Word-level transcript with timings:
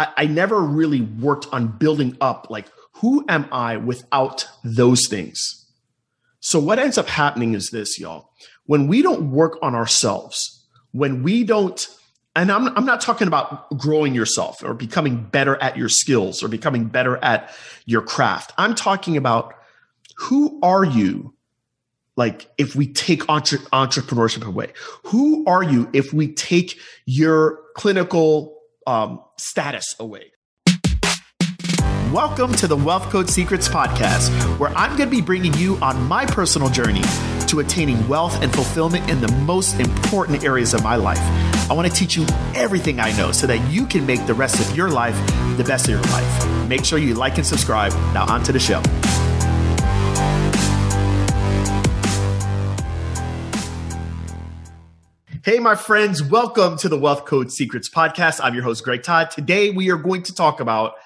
I, 0.00 0.08
I 0.16 0.26
never 0.26 0.58
really 0.62 1.02
worked 1.02 1.46
on 1.52 1.68
building 1.68 2.16
up 2.22 2.46
like 2.48 2.66
who 2.94 3.22
am 3.28 3.46
I 3.52 3.76
without 3.76 4.46
those 4.64 5.06
things? 5.06 5.66
So 6.40 6.58
what 6.58 6.78
ends 6.78 6.96
up 6.96 7.06
happening 7.06 7.52
is 7.52 7.68
this, 7.68 8.00
y'all. 8.00 8.30
When 8.64 8.88
we 8.88 9.02
don't 9.02 9.30
work 9.30 9.58
on 9.60 9.74
ourselves, 9.74 10.66
when 10.92 11.22
we 11.22 11.44
don't, 11.44 11.86
and 12.34 12.50
I'm, 12.50 12.68
I'm 12.78 12.86
not 12.86 13.02
talking 13.02 13.28
about 13.28 13.76
growing 13.76 14.14
yourself 14.14 14.64
or 14.64 14.72
becoming 14.72 15.22
better 15.22 15.62
at 15.62 15.76
your 15.76 15.90
skills 15.90 16.42
or 16.42 16.48
becoming 16.48 16.86
better 16.86 17.18
at 17.18 17.54
your 17.84 18.00
craft. 18.00 18.52
I'm 18.56 18.74
talking 18.74 19.18
about 19.18 19.54
who 20.16 20.58
are 20.62 20.84
you 20.84 21.34
like 22.16 22.50
if 22.56 22.74
we 22.74 22.86
take 22.86 23.28
entre- 23.28 23.58
entrepreneurship 23.72 24.46
away 24.46 24.72
who 25.04 25.46
are 25.46 25.62
you 25.62 25.88
if 25.94 26.12
we 26.12 26.30
take 26.34 26.78
your 27.06 27.60
clinical 27.76 28.59
um, 28.90 29.20
status 29.38 29.94
away 30.00 30.32
Welcome 32.12 32.52
to 32.54 32.66
the 32.66 32.76
Wealth 32.76 33.04
Code 33.04 33.30
Secrets 33.30 33.68
podcast, 33.68 34.30
where 34.58 34.70
I'm 34.70 34.96
going 34.96 35.08
to 35.08 35.16
be 35.16 35.22
bringing 35.22 35.54
you 35.54 35.76
on 35.76 36.08
my 36.08 36.26
personal 36.26 36.68
journey 36.68 37.02
to 37.46 37.60
attaining 37.60 38.08
wealth 38.08 38.42
and 38.42 38.52
fulfillment 38.52 39.08
in 39.08 39.20
the 39.20 39.30
most 39.46 39.78
important 39.78 40.42
areas 40.42 40.74
of 40.74 40.82
my 40.82 40.96
life. 40.96 41.20
I 41.70 41.72
want 41.72 41.86
to 41.86 41.94
teach 41.94 42.16
you 42.16 42.26
everything 42.56 42.98
I 42.98 43.16
know 43.16 43.30
so 43.30 43.46
that 43.46 43.60
you 43.70 43.86
can 43.86 44.06
make 44.06 44.26
the 44.26 44.34
rest 44.34 44.58
of 44.58 44.76
your 44.76 44.90
life 44.90 45.14
the 45.56 45.62
best 45.62 45.84
of 45.84 45.90
your 45.90 46.02
life. 46.02 46.68
Make 46.68 46.84
sure 46.84 46.98
you 46.98 47.14
like 47.14 47.36
and 47.36 47.46
subscribe. 47.46 47.92
Now, 48.12 48.26
on 48.26 48.42
to 48.42 48.50
the 48.50 48.58
show. 48.58 48.82
Hey, 55.42 55.58
my 55.58 55.74
friends, 55.74 56.22
welcome 56.22 56.76
to 56.78 56.88
the 56.90 56.98
Wealth 56.98 57.24
Code 57.24 57.50
Secrets 57.50 57.88
podcast. 57.88 58.40
I'm 58.42 58.52
your 58.52 58.62
host, 58.62 58.84
Greg 58.84 59.02
Todd. 59.02 59.30
Today, 59.30 59.70
we 59.70 59.90
are 59.90 59.96
going 59.96 60.22
to 60.24 60.34
talk 60.34 60.60
about 60.60 60.96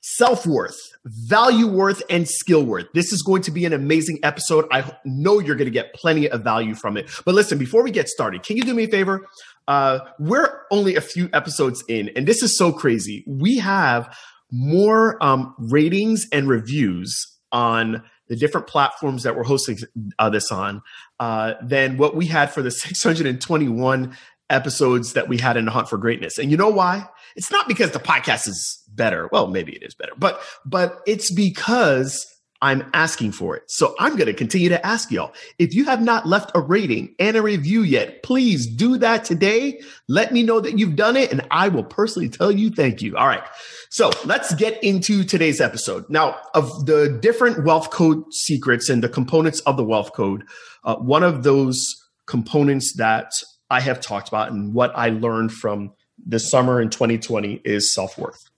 self 0.00 0.46
worth, 0.46 0.78
value 1.04 1.66
worth, 1.66 2.02
and 2.08 2.26
skill 2.26 2.64
worth. 2.64 2.86
This 2.94 3.12
is 3.12 3.20
going 3.20 3.42
to 3.42 3.50
be 3.50 3.66
an 3.66 3.74
amazing 3.74 4.18
episode. 4.22 4.66
I 4.72 4.90
know 5.04 5.40
you're 5.40 5.56
going 5.56 5.66
to 5.66 5.72
get 5.72 5.92
plenty 5.92 6.26
of 6.30 6.42
value 6.42 6.74
from 6.74 6.96
it. 6.96 7.10
But 7.26 7.34
listen, 7.34 7.58
before 7.58 7.82
we 7.82 7.90
get 7.90 8.08
started, 8.08 8.44
can 8.44 8.56
you 8.56 8.62
do 8.62 8.72
me 8.72 8.84
a 8.84 8.88
favor? 8.88 9.26
Uh, 9.68 9.98
we're 10.18 10.62
only 10.70 10.96
a 10.96 11.02
few 11.02 11.28
episodes 11.34 11.84
in, 11.86 12.08
and 12.16 12.26
this 12.26 12.42
is 12.42 12.56
so 12.56 12.72
crazy. 12.72 13.24
We 13.26 13.58
have 13.58 14.16
more 14.50 15.22
um, 15.22 15.54
ratings 15.58 16.26
and 16.32 16.48
reviews 16.48 17.26
on 17.50 18.02
the 18.32 18.36
different 18.36 18.66
platforms 18.66 19.24
that 19.24 19.36
we're 19.36 19.44
hosting 19.44 19.76
uh, 20.18 20.30
this 20.30 20.50
on 20.50 20.80
uh, 21.20 21.52
than 21.62 21.98
what 21.98 22.16
we 22.16 22.24
had 22.24 22.50
for 22.50 22.62
the 22.62 22.70
621 22.70 24.16
episodes 24.48 25.12
that 25.12 25.28
we 25.28 25.36
had 25.36 25.58
in 25.58 25.66
the 25.66 25.70
hunt 25.70 25.86
for 25.86 25.98
greatness. 25.98 26.38
And 26.38 26.50
you 26.50 26.56
know 26.56 26.70
why? 26.70 27.06
It's 27.36 27.52
not 27.52 27.68
because 27.68 27.90
the 27.90 27.98
podcast 27.98 28.48
is 28.48 28.82
better. 28.88 29.28
Well, 29.30 29.48
maybe 29.48 29.76
it 29.76 29.82
is 29.82 29.94
better, 29.94 30.12
but 30.16 30.40
but 30.64 31.02
it's 31.06 31.30
because 31.30 32.26
I'm 32.62 32.88
asking 32.94 33.32
for 33.32 33.56
it. 33.56 33.64
So 33.66 33.94
I'm 33.98 34.12
going 34.12 34.26
to 34.26 34.32
continue 34.32 34.68
to 34.68 34.86
ask 34.86 35.10
y'all. 35.10 35.34
If 35.58 35.74
you 35.74 35.84
have 35.84 36.00
not 36.00 36.26
left 36.26 36.52
a 36.54 36.60
rating 36.60 37.14
and 37.18 37.36
a 37.36 37.42
review 37.42 37.82
yet, 37.82 38.22
please 38.22 38.66
do 38.66 38.96
that 38.98 39.24
today. 39.24 39.82
Let 40.08 40.32
me 40.32 40.44
know 40.44 40.60
that 40.60 40.78
you've 40.78 40.94
done 40.94 41.16
it 41.16 41.32
and 41.32 41.46
I 41.50 41.68
will 41.68 41.82
personally 41.82 42.28
tell 42.28 42.52
you 42.52 42.70
thank 42.70 43.02
you. 43.02 43.16
All 43.16 43.26
right. 43.26 43.42
So 43.90 44.12
let's 44.24 44.54
get 44.54 44.82
into 44.82 45.24
today's 45.24 45.60
episode. 45.60 46.08
Now, 46.08 46.38
of 46.54 46.86
the 46.86 47.18
different 47.20 47.64
wealth 47.64 47.90
code 47.90 48.32
secrets 48.32 48.88
and 48.88 49.02
the 49.02 49.08
components 49.08 49.58
of 49.60 49.76
the 49.76 49.84
wealth 49.84 50.12
code, 50.12 50.44
uh, 50.84 50.96
one 50.96 51.24
of 51.24 51.42
those 51.42 51.84
components 52.26 52.94
that 52.96 53.32
I 53.70 53.80
have 53.80 54.00
talked 54.00 54.28
about 54.28 54.52
and 54.52 54.72
what 54.72 54.92
I 54.96 55.08
learned 55.08 55.52
from 55.52 55.92
this 56.24 56.48
summer 56.48 56.80
in 56.80 56.90
2020 56.90 57.60
is 57.64 57.92
self 57.92 58.16
worth. 58.16 58.51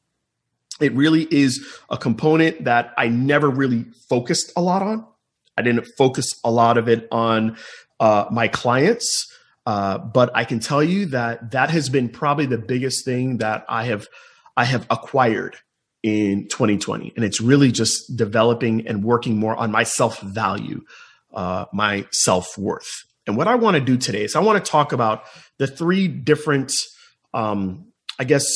It 0.81 0.93
really 0.95 1.27
is 1.31 1.65
a 1.89 1.97
component 1.97 2.65
that 2.65 2.93
I 2.99 3.09
never 3.09 3.49
really 3.49 3.85
focused 4.09 4.53
a 4.57 4.63
lot 4.63 4.83
on. 4.83 5.07
I 5.57 5.63
didn't 5.63 5.87
focus 5.97 6.41
a 6.43 6.51
lot 6.51 6.79
of 6.79 6.89
it 6.89 7.07
on 7.13 7.57
uh, 8.01 8.27
my 8.31 8.49
clients, 8.49 9.33
uh, 9.67 9.99
but 9.99 10.31
I 10.35 10.45
can 10.45 10.59
tell 10.59 10.83
you 10.83 11.07
that 11.07 11.53
that 11.53 11.71
has 11.71 11.89
been 11.89 12.09
probably 12.09 12.47
the 12.47 12.59
biggest 12.59 13.05
thing 13.05 13.39
that 13.39 13.65
I 13.69 13.85
have 13.85 14.09
I 14.57 14.65
have 14.65 14.87
acquired 14.91 15.57
in 16.03 16.49
2020, 16.49 17.13
and 17.17 17.25
it's 17.25 17.41
really 17.41 17.73
just 17.73 18.17
developing 18.17 18.87
and 18.87 19.03
working 19.03 19.39
more 19.39 19.57
on 19.57 19.71
my 19.71 19.85
self 19.85 20.21
value, 20.21 20.83
uh, 21.33 21.67
my 21.73 22.07
self 22.11 22.59
worth. 22.59 23.05
And 23.27 23.37
what 23.37 23.49
I 23.49 23.55
want 23.55 23.77
to 23.77 23.81
do 23.81 23.97
today 23.97 24.25
is 24.25 24.37
I 24.37 24.41
want 24.41 24.63
to 24.63 24.71
talk 24.71 24.93
about 24.93 25.25
the 25.59 25.67
three 25.67 26.09
different, 26.09 26.73
um, 27.33 27.87
I 28.19 28.25
guess, 28.25 28.47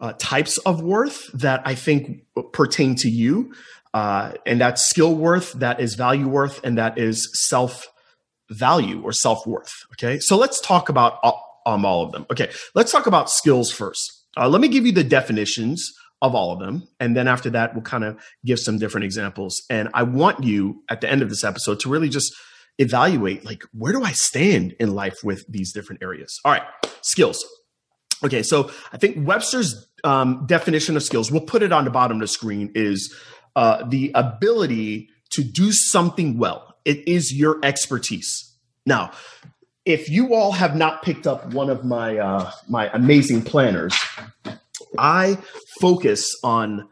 uh, 0.00 0.12
types 0.18 0.58
of 0.58 0.82
worth 0.82 1.30
that 1.32 1.62
I 1.64 1.74
think 1.74 2.24
pertain 2.52 2.94
to 2.96 3.08
you. 3.08 3.52
Uh, 3.94 4.32
and 4.46 4.60
that's 4.60 4.84
skill 4.84 5.14
worth, 5.14 5.52
that 5.54 5.80
is 5.80 5.94
value 5.94 6.28
worth, 6.28 6.60
and 6.62 6.78
that 6.78 6.98
is 6.98 7.28
self 7.48 7.88
value 8.50 9.02
or 9.02 9.12
self 9.12 9.46
worth. 9.46 9.72
Okay. 9.92 10.18
So 10.18 10.36
let's 10.36 10.60
talk 10.60 10.88
about 10.88 11.18
all, 11.22 11.62
um, 11.66 11.84
all 11.84 12.04
of 12.04 12.12
them. 12.12 12.26
Okay. 12.30 12.50
Let's 12.74 12.92
talk 12.92 13.06
about 13.06 13.30
skills 13.30 13.72
first. 13.72 14.24
Uh, 14.36 14.48
let 14.48 14.60
me 14.60 14.68
give 14.68 14.86
you 14.86 14.92
the 14.92 15.04
definitions 15.04 15.92
of 16.20 16.34
all 16.34 16.52
of 16.52 16.58
them. 16.58 16.86
And 17.00 17.16
then 17.16 17.28
after 17.28 17.50
that, 17.50 17.74
we'll 17.74 17.82
kind 17.82 18.04
of 18.04 18.20
give 18.44 18.58
some 18.58 18.78
different 18.78 19.04
examples. 19.04 19.62
And 19.70 19.88
I 19.94 20.02
want 20.02 20.44
you 20.44 20.82
at 20.88 21.00
the 21.00 21.10
end 21.10 21.22
of 21.22 21.28
this 21.28 21.44
episode 21.44 21.80
to 21.80 21.88
really 21.88 22.08
just 22.08 22.34
evaluate 22.78 23.44
like 23.44 23.64
where 23.72 23.92
do 23.92 24.02
I 24.02 24.12
stand 24.12 24.74
in 24.78 24.94
life 24.94 25.18
with 25.24 25.44
these 25.48 25.72
different 25.72 26.02
areas. 26.02 26.38
All 26.44 26.52
right, 26.52 26.62
skills. 27.02 27.44
Okay, 28.24 28.42
so 28.42 28.70
I 28.92 28.96
think 28.96 29.26
Webster's 29.26 29.88
um, 30.04 30.44
definition 30.46 30.96
of 30.96 31.02
skills, 31.02 31.30
we'll 31.30 31.42
put 31.42 31.62
it 31.62 31.72
on 31.72 31.84
the 31.84 31.90
bottom 31.90 32.16
of 32.16 32.20
the 32.20 32.28
screen, 32.28 32.72
is 32.74 33.14
uh, 33.54 33.84
the 33.88 34.10
ability 34.14 35.08
to 35.30 35.44
do 35.44 35.72
something 35.72 36.38
well. 36.38 36.76
It 36.84 37.06
is 37.06 37.32
your 37.32 37.58
expertise. 37.62 38.54
Now, 38.86 39.12
if 39.84 40.08
you 40.08 40.34
all 40.34 40.52
have 40.52 40.76
not 40.76 41.02
picked 41.02 41.26
up 41.26 41.52
one 41.52 41.70
of 41.70 41.84
my 41.84 42.18
uh, 42.18 42.50
my 42.68 42.90
amazing 42.92 43.42
planners, 43.42 43.96
I 44.98 45.38
focus 45.80 46.34
on 46.42 46.88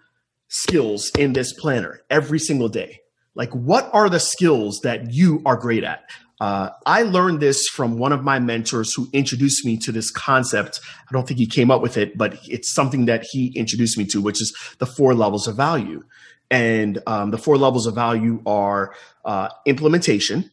skills 0.49 1.11
in 1.19 1.33
this 1.33 1.53
planner 1.53 2.01
every 2.09 2.39
single 2.39 2.69
day. 2.69 3.01
Like, 3.35 3.51
what 3.51 3.91
are 3.93 4.09
the 4.09 4.21
skills 4.21 4.81
that 4.83 5.13
you 5.13 5.43
are 5.45 5.57
great 5.57 5.85
at? 5.85 6.05
Uh, 6.41 6.71
I 6.85 7.03
learned 7.03 7.41
this 7.41 7.67
from 7.69 7.99
one 7.99 8.13
of 8.13 8.23
my 8.23 8.39
mentors 8.39 8.93
who 8.95 9.09
introduced 9.13 9.65
me 9.65 9.77
to 9.79 9.93
this 9.93 10.11
concept. 10.11 10.81
I 11.09 11.13
don't 11.13 11.27
think 11.27 11.39
he 11.39 11.47
came 11.47 11.71
up 11.71 11.81
with 11.81 11.97
it, 11.97 12.17
but 12.19 12.39
it's 12.47 12.71
something 12.71 13.07
that 13.07 13.25
he 13.31 13.49
introduced 13.57 13.97
me 13.97 14.05
to, 14.07 14.21
which 14.21 14.41
is 14.43 14.55
the 14.79 14.87
four 14.87 15.15
levels 15.15 15.49
of 15.49 15.57
value. 15.57 16.05
And 16.51 17.03
um, 17.07 17.31
the 17.31 17.39
four 17.39 17.57
levels 17.57 17.87
of 17.87 17.95
value 17.95 18.43
are 18.47 18.95
uh, 19.25 19.49
implementation, 19.65 20.51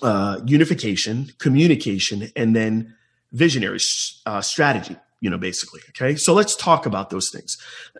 uh, 0.00 0.40
unification, 0.46 1.30
communication, 1.38 2.30
and 2.34 2.56
then 2.56 2.94
visionary 3.32 3.78
uh, 4.26 4.40
strategy 4.40 4.96
you 5.22 5.30
know, 5.30 5.38
basically. 5.38 5.80
Okay. 5.90 6.16
So 6.16 6.34
let's 6.34 6.56
talk 6.56 6.84
about 6.84 7.10
those 7.10 7.30
things. 7.32 7.56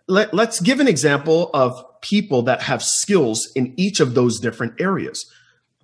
Let, 0.08 0.34
let's 0.34 0.58
give 0.60 0.80
an 0.80 0.88
example 0.88 1.50
of 1.54 1.82
people 2.00 2.42
that 2.42 2.62
have 2.62 2.82
skills 2.82 3.48
in 3.54 3.72
each 3.76 4.00
of 4.00 4.14
those 4.14 4.40
different 4.40 4.80
areas 4.80 5.24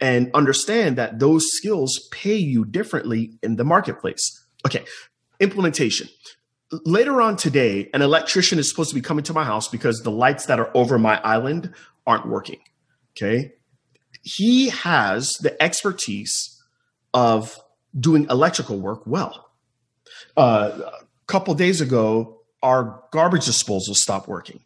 and 0.01 0.31
understand 0.35 0.97
that 0.97 1.19
those 1.19 1.47
skills 1.53 2.09
pay 2.11 2.37
you 2.37 2.65
differently 2.65 3.33
in 3.43 3.57
the 3.57 3.65
marketplace. 3.65 4.45
Okay. 4.67 4.85
Implementation. 5.41 6.09
Later 6.85 7.23
on 7.23 7.37
today, 7.37 7.89
an 7.95 8.03
electrician 8.03 8.59
is 8.59 8.69
supposed 8.69 8.91
to 8.91 8.95
be 8.95 9.01
coming 9.01 9.25
to 9.25 9.33
my 9.33 9.45
house 9.45 9.69
because 9.69 10.03
the 10.03 10.11
lights 10.11 10.47
that 10.47 10.61
are 10.61 10.71
over 10.75 10.99
my 10.99 11.21
island 11.23 11.73
aren't 12.07 12.29
working. 12.29 12.61
Okay. 13.17 13.53
He 14.23 14.69
has 14.69 15.33
the 15.41 15.61
expertise 15.63 16.63
of 17.15 17.59
doing 17.99 18.27
electrical 18.29 18.79
work 18.79 19.07
well. 19.07 19.51
Uh, 20.37 20.79
a 20.83 21.05
couple 21.27 21.55
days 21.55 21.81
ago, 21.81 22.41
our 22.63 23.03
garbage 23.13 23.47
disposal 23.47 23.95
stopped 23.95 24.29
working. 24.29 24.61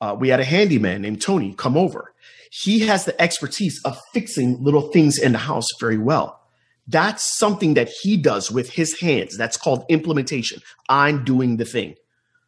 Uh, 0.00 0.16
we 0.18 0.28
had 0.28 0.40
a 0.40 0.44
handyman 0.44 1.02
named 1.02 1.20
Tony 1.20 1.52
come 1.54 1.76
over. 1.76 2.14
He 2.50 2.80
has 2.80 3.04
the 3.04 3.20
expertise 3.20 3.80
of 3.84 3.98
fixing 4.12 4.62
little 4.62 4.90
things 4.90 5.18
in 5.18 5.32
the 5.32 5.38
house 5.38 5.66
very 5.78 5.98
well. 5.98 6.40
That's 6.86 7.38
something 7.38 7.74
that 7.74 7.88
he 8.02 8.16
does 8.16 8.50
with 8.50 8.70
his 8.70 9.00
hands. 9.00 9.36
That's 9.38 9.56
called 9.56 9.84
implementation. 9.88 10.60
I'm 10.88 11.24
doing 11.24 11.56
the 11.56 11.64
thing. 11.64 11.94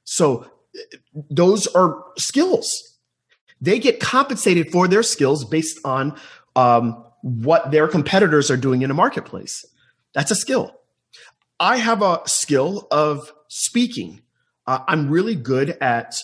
So 0.05 0.51
those 1.31 1.69
are 1.69 2.05
skills. 2.19 2.69
They 3.61 3.79
get 3.79 4.01
compensated 4.01 4.73
for 4.73 4.89
their 4.89 5.05
skills 5.05 5.45
based 5.45 5.79
on 5.85 6.19
um, 6.57 7.05
what 7.23 7.71
their 7.71 7.87
competitors 7.87 8.51
are 8.51 8.57
doing 8.57 8.83
in 8.83 8.89
the 8.89 8.95
marketplace. 8.95 9.65
That's 10.15 10.33
a 10.33 10.35
skill. 10.35 10.77
I 11.61 11.77
have 11.77 12.03
a 12.03 12.23
skill 12.27 12.89
of 12.91 13.33
speaking. 13.49 14.23
Uh, 14.67 14.81
I'm 14.89 15.09
really 15.09 15.37
good 15.37 15.77
at 15.81 16.17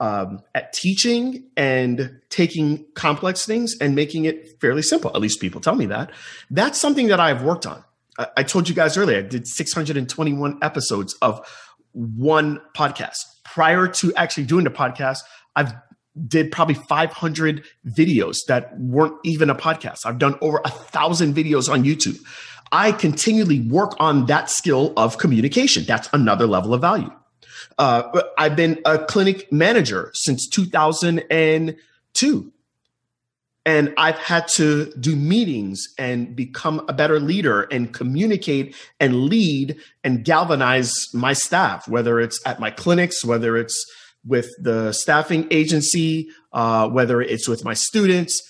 um, 0.00 0.40
at 0.54 0.72
teaching 0.72 1.44
and 1.56 2.20
taking 2.28 2.84
complex 2.94 3.46
things 3.46 3.76
and 3.80 3.94
making 3.94 4.24
it 4.24 4.60
fairly 4.60 4.82
simple. 4.82 5.10
At 5.14 5.20
least 5.20 5.40
people 5.40 5.60
tell 5.60 5.74
me 5.74 5.86
that. 5.86 6.10
That's 6.50 6.80
something 6.80 7.08
that 7.08 7.20
I've 7.20 7.42
worked 7.42 7.66
on. 7.66 7.82
I, 8.18 8.26
I 8.38 8.42
told 8.42 8.68
you 8.68 8.74
guys 8.74 8.96
earlier, 8.96 9.18
I 9.18 9.22
did 9.22 9.46
621 9.46 10.58
episodes 10.62 11.14
of 11.22 11.46
one 11.92 12.60
podcast. 12.76 13.24
prior 13.44 13.88
to 13.88 14.14
actually 14.16 14.44
doing 14.44 14.64
the 14.64 14.70
podcast, 14.70 15.20
I've 15.54 15.72
did 16.26 16.50
probably 16.50 16.74
500 16.74 17.64
videos 17.86 18.38
that 18.48 18.78
weren't 18.78 19.14
even 19.24 19.50
a 19.50 19.54
podcast. 19.54 20.06
I've 20.06 20.18
done 20.18 20.36
over 20.40 20.60
a 20.64 20.70
thousand 20.70 21.34
videos 21.34 21.70
on 21.70 21.84
YouTube. 21.84 22.18
I 22.72 22.92
continually 22.92 23.60
work 23.60 23.94
on 24.00 24.26
that 24.26 24.50
skill 24.50 24.92
of 24.96 25.18
communication. 25.18 25.84
That's 25.84 26.08
another 26.12 26.46
level 26.46 26.74
of 26.74 26.80
value. 26.80 27.10
Uh, 27.78 28.22
I've 28.38 28.56
been 28.56 28.80
a 28.84 28.98
clinic 28.98 29.52
manager 29.52 30.10
since 30.14 30.48
2002. 30.48 32.52
And 33.66 33.92
I've 33.98 34.18
had 34.18 34.46
to 34.54 34.94
do 34.94 35.16
meetings 35.16 35.92
and 35.98 36.36
become 36.36 36.84
a 36.88 36.92
better 36.92 37.18
leader 37.18 37.62
and 37.62 37.92
communicate 37.92 38.76
and 39.00 39.24
lead 39.24 39.76
and 40.04 40.24
galvanize 40.24 40.94
my 41.12 41.32
staff, 41.32 41.88
whether 41.88 42.20
it's 42.20 42.40
at 42.46 42.60
my 42.60 42.70
clinics, 42.70 43.24
whether 43.24 43.56
it's 43.56 43.84
with 44.24 44.48
the 44.62 44.92
staffing 44.92 45.48
agency, 45.50 46.28
uh, 46.52 46.88
whether 46.88 47.20
it's 47.20 47.48
with 47.48 47.64
my 47.64 47.74
students. 47.74 48.40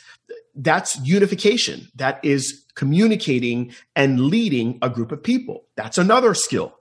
That's 0.54 1.00
unification. 1.00 1.88
That 1.94 2.22
is 2.22 2.62
communicating 2.74 3.72
and 3.94 4.20
leading 4.20 4.78
a 4.82 4.90
group 4.90 5.12
of 5.12 5.22
people. 5.22 5.64
That's 5.76 5.96
another 5.96 6.34
skill. 6.34 6.75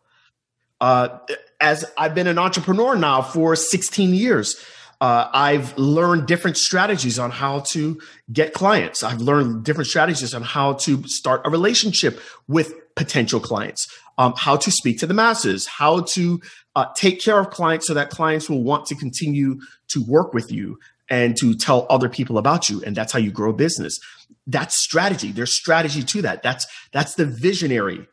Uh, 0.86 1.18
as 1.60 1.84
I've 1.98 2.14
been 2.14 2.28
an 2.28 2.38
entrepreneur 2.38 2.96
now 2.96 3.24
for 3.24 3.56
16 3.56 4.14
years, 4.14 4.56
uh, 5.02 5.28
I've 5.34 5.76
learned 5.80 6.28
different 6.28 6.58
strategies 6.58 7.18
on 7.18 7.32
how 7.32 7.62
to 7.72 8.00
get 8.32 8.54
clients. 8.54 9.02
I've 9.02 9.20
learned 9.20 9.66
different 9.66 9.88
strategies 9.88 10.36
on 10.36 10.44
how 10.44 10.74
to 10.74 11.04
start 11.08 11.42
a 11.44 11.50
relationship 11.50 12.22
with 12.48 12.76
potential 12.94 13.40
clients, 13.40 13.88
um, 14.20 14.36
how 14.38 14.58
to 14.58 14.70
speak 14.70 15.00
to 15.00 15.08
the 15.08 15.16
masses, 15.16 15.66
how 15.66 16.02
to 16.02 16.40
uh, 16.76 16.86
take 16.96 17.20
care 17.20 17.40
of 17.40 17.50
clients 17.50 17.88
so 17.88 17.96
that 17.96 18.12
clients 18.12 18.48
will 18.48 18.62
want 18.62 18.86
to 18.86 18.94
continue 18.94 19.60
to 19.88 20.06
work 20.06 20.36
with 20.36 20.52
you 20.52 20.78
and 21.10 21.36
to 21.38 21.56
tell 21.56 21.88
other 21.90 22.10
people 22.10 22.38
about 22.38 22.70
you. 22.70 22.84
And 22.86 22.96
that's 22.96 23.12
how 23.12 23.18
you 23.18 23.32
grow 23.32 23.54
business. 23.54 24.00
That's 24.46 24.78
strategy. 24.78 25.32
There's 25.32 25.56
strategy 25.56 26.04
to 26.04 26.22
that. 26.22 26.44
That's 26.44 26.68
that's 26.92 27.16
the 27.16 27.26
visionary 27.26 28.08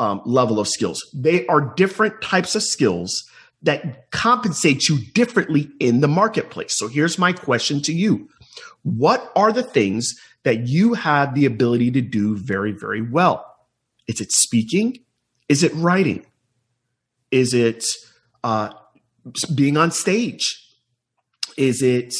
um, 0.00 0.22
level 0.24 0.58
of 0.58 0.66
skills. 0.66 1.06
They 1.14 1.46
are 1.46 1.74
different 1.76 2.22
types 2.22 2.56
of 2.56 2.62
skills 2.62 3.22
that 3.62 4.10
compensate 4.10 4.88
you 4.88 4.98
differently 5.12 5.68
in 5.78 6.00
the 6.00 6.08
marketplace. 6.08 6.78
So 6.78 6.88
here's 6.88 7.18
my 7.18 7.32
question 7.34 7.82
to 7.82 7.92
you. 7.92 8.28
What 8.82 9.30
are 9.36 9.52
the 9.52 9.62
things 9.62 10.14
that 10.44 10.66
you 10.66 10.94
have 10.94 11.34
the 11.34 11.44
ability 11.44 11.90
to 11.90 12.00
do 12.00 12.34
very, 12.34 12.72
very 12.72 13.02
well? 13.02 13.44
Is 14.08 14.22
it 14.22 14.32
speaking? 14.32 14.96
Is 15.50 15.62
it 15.62 15.74
writing? 15.74 16.24
Is 17.30 17.52
it 17.52 17.84
uh, 18.42 18.70
being 19.54 19.76
on 19.76 19.90
stage? 19.90 20.66
Is 21.58 21.82
it 21.82 22.14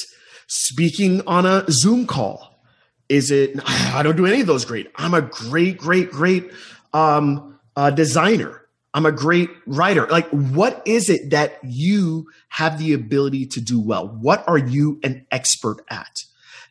speaking 0.48 1.22
on 1.26 1.46
a 1.46 1.64
Zoom 1.70 2.06
call? 2.06 2.62
Is 3.08 3.30
it, 3.30 3.58
I 3.66 4.02
don't 4.02 4.16
do 4.16 4.26
any 4.26 4.42
of 4.42 4.46
those 4.46 4.66
great. 4.66 4.90
I'm 4.96 5.14
a 5.14 5.22
great, 5.22 5.78
great, 5.78 6.10
great 6.10 6.50
um, 6.92 7.50
uh, 7.76 7.90
designer. 7.90 8.62
I'm 8.92 9.06
a 9.06 9.12
great 9.12 9.50
writer. 9.66 10.06
Like, 10.08 10.28
what 10.30 10.82
is 10.84 11.08
it 11.08 11.30
that 11.30 11.58
you 11.62 12.26
have 12.48 12.78
the 12.78 12.92
ability 12.92 13.46
to 13.46 13.60
do 13.60 13.80
well? 13.80 14.08
What 14.08 14.46
are 14.48 14.58
you 14.58 14.98
an 15.04 15.26
expert 15.30 15.84
at? 15.88 16.24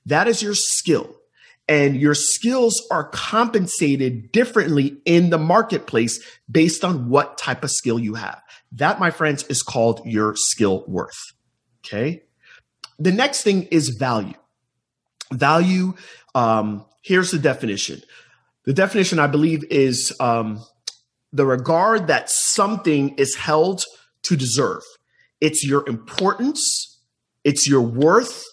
That 0.05 0.27
is 0.27 0.41
your 0.41 0.55
skill. 0.55 1.15
And 1.69 1.95
your 1.95 2.15
skills 2.15 2.81
are 2.89 3.09
compensated 3.09 4.31
differently 4.31 4.97
in 5.05 5.29
the 5.29 5.37
marketplace 5.37 6.19
based 6.49 6.83
on 6.83 7.09
what 7.09 7.37
type 7.37 7.63
of 7.63 7.69
skill 7.69 7.99
you 7.99 8.15
have. 8.15 8.41
That, 8.71 8.99
my 8.99 9.11
friends, 9.11 9.43
is 9.43 9.61
called 9.61 10.01
your 10.05 10.35
skill 10.35 10.83
worth. 10.87 11.33
Okay. 11.85 12.23
The 12.97 13.11
next 13.11 13.43
thing 13.43 13.63
is 13.71 13.89
value. 13.89 14.33
Value, 15.31 15.93
um, 16.35 16.85
here's 17.01 17.31
the 17.31 17.39
definition. 17.39 18.01
The 18.65 18.73
definition, 18.73 19.19
I 19.19 19.27
believe, 19.27 19.63
is 19.69 20.15
um, 20.19 20.63
the 21.31 21.45
regard 21.45 22.07
that 22.07 22.29
something 22.29 23.15
is 23.17 23.35
held 23.35 23.83
to 24.23 24.35
deserve. 24.35 24.81
It's 25.41 25.65
your 25.65 25.87
importance, 25.87 26.99
it's 27.43 27.67
your 27.67 27.81
worth, 27.81 28.43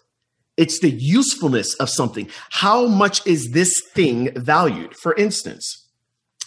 it's 0.56 0.81
the 0.81 0.90
usefulness 0.90 1.75
of 1.75 1.90
something. 1.90 2.28
How 2.50 2.87
much 2.87 3.26
is 3.26 3.50
this 3.52 3.82
thing 3.94 4.32
valued? 4.34 4.96
For 4.96 5.14
instance, 5.14 5.88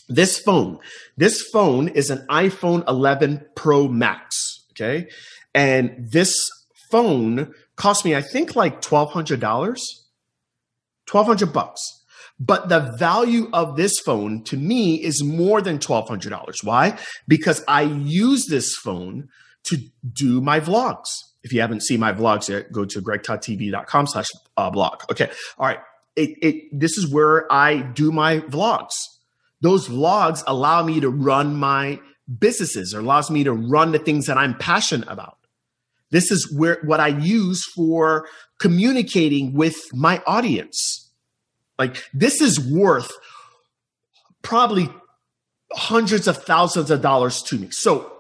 this 0.08 0.40
phone. 0.40 0.80
This 1.18 1.42
phone 1.54 1.90
is 1.90 2.10
an 2.10 2.26
iPhone 2.30 2.88
11 2.88 3.46
Pro 3.56 3.88
Max. 3.88 4.66
Okay. 4.72 5.08
And 5.54 6.12
this 6.12 6.34
phone 6.90 7.54
cost 7.76 8.06
me, 8.06 8.16
I 8.16 8.22
think, 8.22 8.56
like 8.56 8.81
$1,200, 8.81 9.42
1200 9.42 11.54
bucks. 11.54 11.99
But 12.40 12.70
the 12.70 12.80
value 12.98 13.50
of 13.52 13.76
this 13.76 14.00
phone 14.00 14.44
to 14.46 14.56
me 14.56 15.04
is 15.04 15.22
more 15.24 15.62
than 15.62 15.78
$1,200. 15.78 16.64
Why? 16.64 16.98
Because 17.28 17.64
I 17.68 17.82
use 17.82 18.46
this 18.48 18.76
phone 18.76 19.28
to 19.66 19.78
do 20.14 20.40
my 20.40 20.60
vlogs. 20.60 21.08
If 21.44 21.52
you 21.52 21.62
haven't 21.62 21.84
seen 21.84 22.00
my 22.00 22.14
vlogs 22.14 22.50
yet, 22.50 22.72
go 22.72 22.86
to 22.86 23.02
gregtoddtv.com 23.02 24.08
slash 24.08 24.28
uh, 24.56 24.70
blog. 24.70 25.02
Okay. 25.12 25.30
All 25.58 25.68
right. 25.68 25.80
It, 26.16 26.38
it, 26.42 26.80
this 26.80 26.98
is 26.98 27.12
where 27.12 27.52
I 27.52 27.82
do 27.82 28.12
my 28.12 28.40
vlogs. 28.40 28.94
Those 29.62 29.90
vlogs 29.90 30.44
allow 30.48 30.84
me 30.84 31.00
to 31.02 31.10
run 31.10 31.56
my 31.56 32.00
businesses 32.38 32.94
or 32.94 33.00
allows 33.00 33.30
me 33.30 33.44
to 33.44 33.54
run 33.54 33.92
the 33.92 34.00
things 34.00 34.28
that 34.28 34.38
I'm 34.38 34.58
passionate 34.58 35.10
about. 35.10 35.38
This 36.12 36.32
is 36.32 36.54
where 36.58 36.80
what 36.84 37.00
I 37.00 37.10
use 37.10 37.64
for 37.76 38.28
communicating 38.60 39.54
with 39.54 39.76
my 39.94 40.22
audience. 40.26 41.09
Like 41.80 42.04
this 42.14 42.42
is 42.42 42.60
worth 42.60 43.12
probably 44.44 44.90
hundreds 45.74 46.28
of 46.28 46.44
thousands 46.44 46.92
of 46.92 47.02
dollars 47.02 47.42
to 47.44 47.58
me. 47.58 47.70
So 47.72 48.20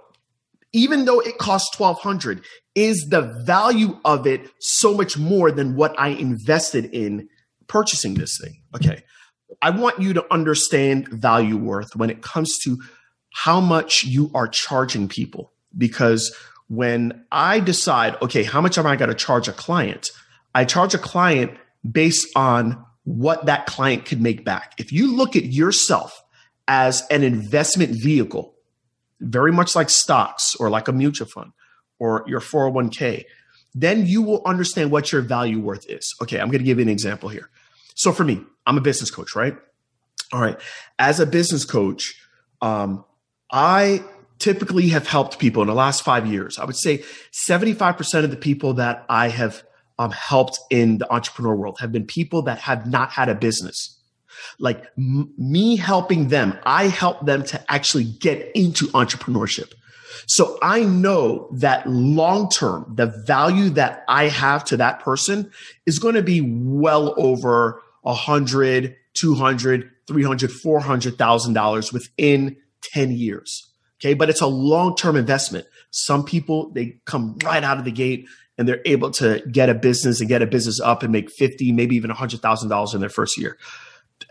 even 0.71 1.05
though 1.05 1.19
it 1.19 1.37
costs 1.37 1.77
1200 1.79 2.41
is 2.75 3.07
the 3.09 3.21
value 3.45 3.99
of 4.05 4.25
it 4.25 4.49
so 4.59 4.93
much 4.93 5.17
more 5.17 5.51
than 5.51 5.75
what 5.75 5.99
I 5.99 6.09
invested 6.09 6.85
in 6.85 7.27
purchasing 7.67 8.13
this 8.13 8.37
thing. 8.41 8.61
Okay. 8.75 9.03
I 9.61 9.71
want 9.71 9.99
you 9.99 10.13
to 10.13 10.25
understand 10.31 11.09
value 11.09 11.57
worth 11.57 11.95
when 11.95 12.09
it 12.09 12.21
comes 12.21 12.57
to 12.63 12.77
how 13.33 13.59
much 13.59 14.03
you 14.03 14.31
are 14.33 14.47
charging 14.47 15.07
people 15.07 15.51
because 15.77 16.33
when 16.67 17.25
I 17.31 17.59
decide, 17.59 18.15
okay, 18.21 18.43
how 18.43 18.61
much 18.61 18.77
am 18.77 18.85
I 18.85 18.95
going 18.95 19.09
to 19.09 19.15
charge 19.15 19.47
a 19.47 19.53
client? 19.53 20.11
I 20.53 20.65
charge 20.65 20.93
a 20.93 20.99
client 20.99 21.51
based 21.89 22.27
on 22.35 22.85
what 23.03 23.45
that 23.45 23.65
client 23.65 24.05
could 24.05 24.21
make 24.21 24.45
back. 24.45 24.73
If 24.77 24.91
you 24.91 25.15
look 25.15 25.35
at 25.35 25.45
yourself 25.45 26.23
as 26.67 27.03
an 27.09 27.23
investment 27.23 27.91
vehicle, 28.01 28.53
very 29.19 29.51
much 29.51 29.75
like 29.75 29.89
stocks 29.89 30.55
or 30.55 30.69
like 30.69 30.87
a 30.87 30.91
mutual 30.91 31.27
fund 31.27 31.51
or 31.97 32.23
your 32.27 32.39
401k, 32.39 33.25
then 33.73 34.05
you 34.05 34.21
will 34.21 34.41
understand 34.45 34.91
what 34.91 35.11
your 35.11 35.21
value 35.21 35.59
worth 35.59 35.89
is. 35.89 36.15
Okay, 36.21 36.39
I'm 36.39 36.47
going 36.47 36.59
to 36.59 36.65
give 36.65 36.77
you 36.77 36.83
an 36.83 36.89
example 36.89 37.29
here. 37.29 37.49
So 37.95 38.11
for 38.11 38.23
me, 38.23 38.41
I'm 38.65 38.77
a 38.77 38.81
business 38.81 39.11
coach, 39.11 39.35
right? 39.35 39.55
All 40.31 40.41
right. 40.41 40.59
As 40.97 41.19
a 41.19 41.25
business 41.25 41.65
coach, 41.65 42.15
um, 42.61 43.03
I 43.51 44.03
typically 44.37 44.89
have 44.89 45.07
helped 45.07 45.39
people 45.39 45.61
in 45.61 45.67
the 45.67 45.73
last 45.73 46.03
five 46.03 46.25
years. 46.25 46.57
I 46.57 46.65
would 46.65 46.77
say 46.77 47.03
75% 47.49 48.23
of 48.23 48.31
the 48.31 48.37
people 48.37 48.75
that 48.75 49.05
I 49.09 49.29
have 49.29 49.63
um, 49.99 50.11
helped 50.11 50.57
in 50.71 50.97
the 50.97 51.13
entrepreneur 51.13 51.55
world 51.55 51.77
have 51.79 51.91
been 51.91 52.05
people 52.05 52.41
that 52.43 52.57
have 52.59 52.87
not 52.87 53.11
had 53.11 53.29
a 53.29 53.35
business. 53.35 53.99
Like 54.57 54.85
m- 54.97 55.31
me 55.37 55.75
helping 55.75 56.29
them, 56.29 56.57
I 56.63 56.87
help 56.87 57.25
them 57.25 57.43
to 57.43 57.71
actually 57.71 58.05
get 58.05 58.49
into 58.55 58.87
entrepreneurship. 58.87 59.73
So 60.25 60.57
I 60.63 60.83
know 60.83 61.49
that 61.57 61.87
long 61.87 62.49
term, 62.49 62.93
the 62.95 63.07
value 63.27 63.69
that 63.71 64.05
I 64.07 64.29
have 64.29 64.63
to 64.65 64.77
that 64.77 65.01
person 65.01 65.51
is 65.85 65.99
going 65.99 66.15
to 66.15 66.23
be 66.23 66.41
well 66.41 67.13
over 67.17 67.81
a 68.05 68.13
hundred, 68.13 68.95
two 69.13 69.35
hundred, 69.35 69.91
three 70.07 70.23
hundred, 70.23 70.51
four 70.51 70.79
hundred 70.79 71.17
thousand 71.17 71.53
dollars 71.53 71.91
within 71.91 72.55
10 72.81 73.11
years. 73.11 73.68
Okay. 73.99 74.13
But 74.13 74.29
it's 74.29 74.41
a 74.41 74.47
long 74.47 74.95
term 74.95 75.15
investment. 75.15 75.67
Some 75.91 76.23
people, 76.23 76.71
they 76.71 76.97
come 77.05 77.37
right 77.43 77.63
out 77.63 77.77
of 77.77 77.85
the 77.85 77.91
gate 77.91 78.27
and 78.57 78.67
they're 78.67 78.81
able 78.85 79.09
to 79.11 79.41
get 79.51 79.69
a 79.69 79.73
business 79.73 80.19
and 80.19 80.27
get 80.27 80.41
a 80.41 80.47
business 80.47 80.79
up 80.81 81.01
and 81.01 81.11
make 81.11 81.31
50, 81.31 81.71
maybe 81.71 81.95
even 81.95 82.11
$100,000 82.11 82.93
in 82.93 82.99
their 82.99 83.09
first 83.09 83.37
year. 83.37 83.57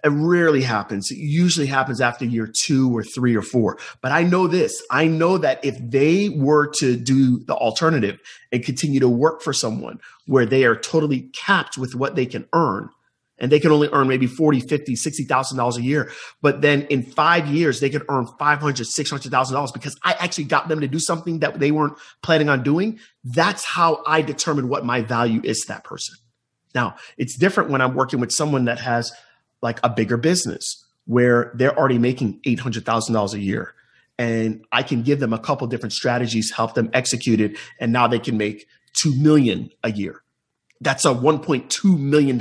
It 0.04 0.10
rarely 0.10 0.62
happens. 0.62 1.10
It 1.10 1.16
usually 1.16 1.66
happens 1.66 2.00
after 2.00 2.26
year 2.26 2.46
two 2.46 2.94
or 2.94 3.02
three 3.02 3.34
or 3.34 3.42
four. 3.42 3.78
But 4.02 4.12
I 4.12 4.22
know 4.22 4.46
this. 4.46 4.82
I 4.90 5.06
know 5.06 5.38
that 5.38 5.64
if 5.64 5.78
they 5.80 6.28
were 6.28 6.70
to 6.78 6.94
do 6.96 7.38
the 7.44 7.54
alternative 7.54 8.20
and 8.52 8.62
continue 8.62 9.00
to 9.00 9.08
work 9.08 9.40
for 9.42 9.54
someone 9.54 9.98
where 10.26 10.44
they 10.44 10.64
are 10.64 10.76
totally 10.76 11.30
capped 11.34 11.78
with 11.78 11.94
what 11.94 12.14
they 12.14 12.26
can 12.26 12.46
earn, 12.52 12.90
and 13.38 13.52
they 13.52 13.60
can 13.60 13.70
only 13.70 13.88
earn 13.92 14.08
maybe 14.08 14.26
40, 14.26 14.60
50, 14.60 14.96
60,000 14.96 15.56
dollars 15.56 15.76
a 15.76 15.82
year. 15.82 16.10
But 16.42 16.60
then 16.60 16.82
in 16.82 17.02
five 17.02 17.46
years, 17.46 17.80
they 17.80 17.90
could 17.90 18.04
earn 18.08 18.26
500, 18.38 18.86
600,000 18.86 19.54
dollars 19.54 19.72
because 19.72 19.96
I 20.04 20.12
actually 20.14 20.44
got 20.44 20.68
them 20.68 20.80
to 20.80 20.88
do 20.88 20.98
something 20.98 21.40
that 21.40 21.58
they 21.58 21.70
weren't 21.70 21.96
planning 22.22 22.48
on 22.48 22.62
doing. 22.62 22.98
That's 23.24 23.64
how 23.64 24.02
I 24.06 24.22
determine 24.22 24.68
what 24.68 24.84
my 24.84 25.02
value 25.02 25.40
is 25.44 25.60
to 25.60 25.68
that 25.68 25.84
person. 25.84 26.16
Now 26.74 26.96
it's 27.16 27.36
different 27.36 27.70
when 27.70 27.80
I'm 27.80 27.94
working 27.94 28.20
with 28.20 28.32
someone 28.32 28.66
that 28.66 28.80
has 28.80 29.12
like 29.62 29.80
a 29.82 29.88
bigger 29.88 30.16
business 30.16 30.84
where 31.06 31.52
they're 31.54 31.76
already 31.76 31.98
making 31.98 32.40
$800,000 32.46 33.32
a 33.32 33.40
year 33.40 33.74
and 34.18 34.64
I 34.72 34.82
can 34.82 35.02
give 35.02 35.20
them 35.20 35.32
a 35.32 35.38
couple 35.38 35.66
different 35.68 35.92
strategies, 35.92 36.52
help 36.52 36.74
them 36.74 36.90
execute 36.92 37.40
it. 37.40 37.56
And 37.78 37.92
now 37.92 38.08
they 38.08 38.18
can 38.18 38.36
make 38.36 38.66
2 38.94 39.14
million 39.14 39.70
a 39.84 39.92
year. 39.92 40.22
That's 40.80 41.04
a 41.04 41.14
$1.2 41.14 41.98
million 41.98 42.38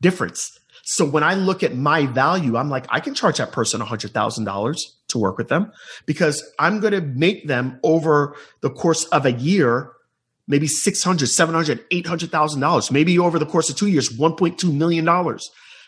difference. 0.00 0.58
So 0.84 1.04
when 1.04 1.22
I 1.22 1.34
look 1.34 1.62
at 1.62 1.76
my 1.76 2.06
value, 2.06 2.56
I'm 2.56 2.70
like, 2.70 2.86
I 2.88 3.00
can 3.00 3.14
charge 3.14 3.38
that 3.38 3.52
person 3.52 3.80
$100,000 3.80 4.76
to 5.08 5.18
work 5.18 5.38
with 5.38 5.48
them 5.48 5.72
because 6.06 6.42
I'm 6.58 6.80
going 6.80 6.92
to 6.92 7.00
make 7.00 7.46
them 7.46 7.78
over 7.82 8.34
the 8.60 8.70
course 8.70 9.04
of 9.06 9.26
a 9.26 9.32
year, 9.32 9.92
maybe 10.48 10.66
600, 10.66 11.26
700, 11.26 11.88
$800,000, 11.90 12.90
maybe 12.90 13.18
over 13.18 13.38
the 13.38 13.46
course 13.46 13.70
of 13.70 13.76
two 13.76 13.86
years, 13.86 14.08
$1.2 14.08 14.74
million. 14.74 15.38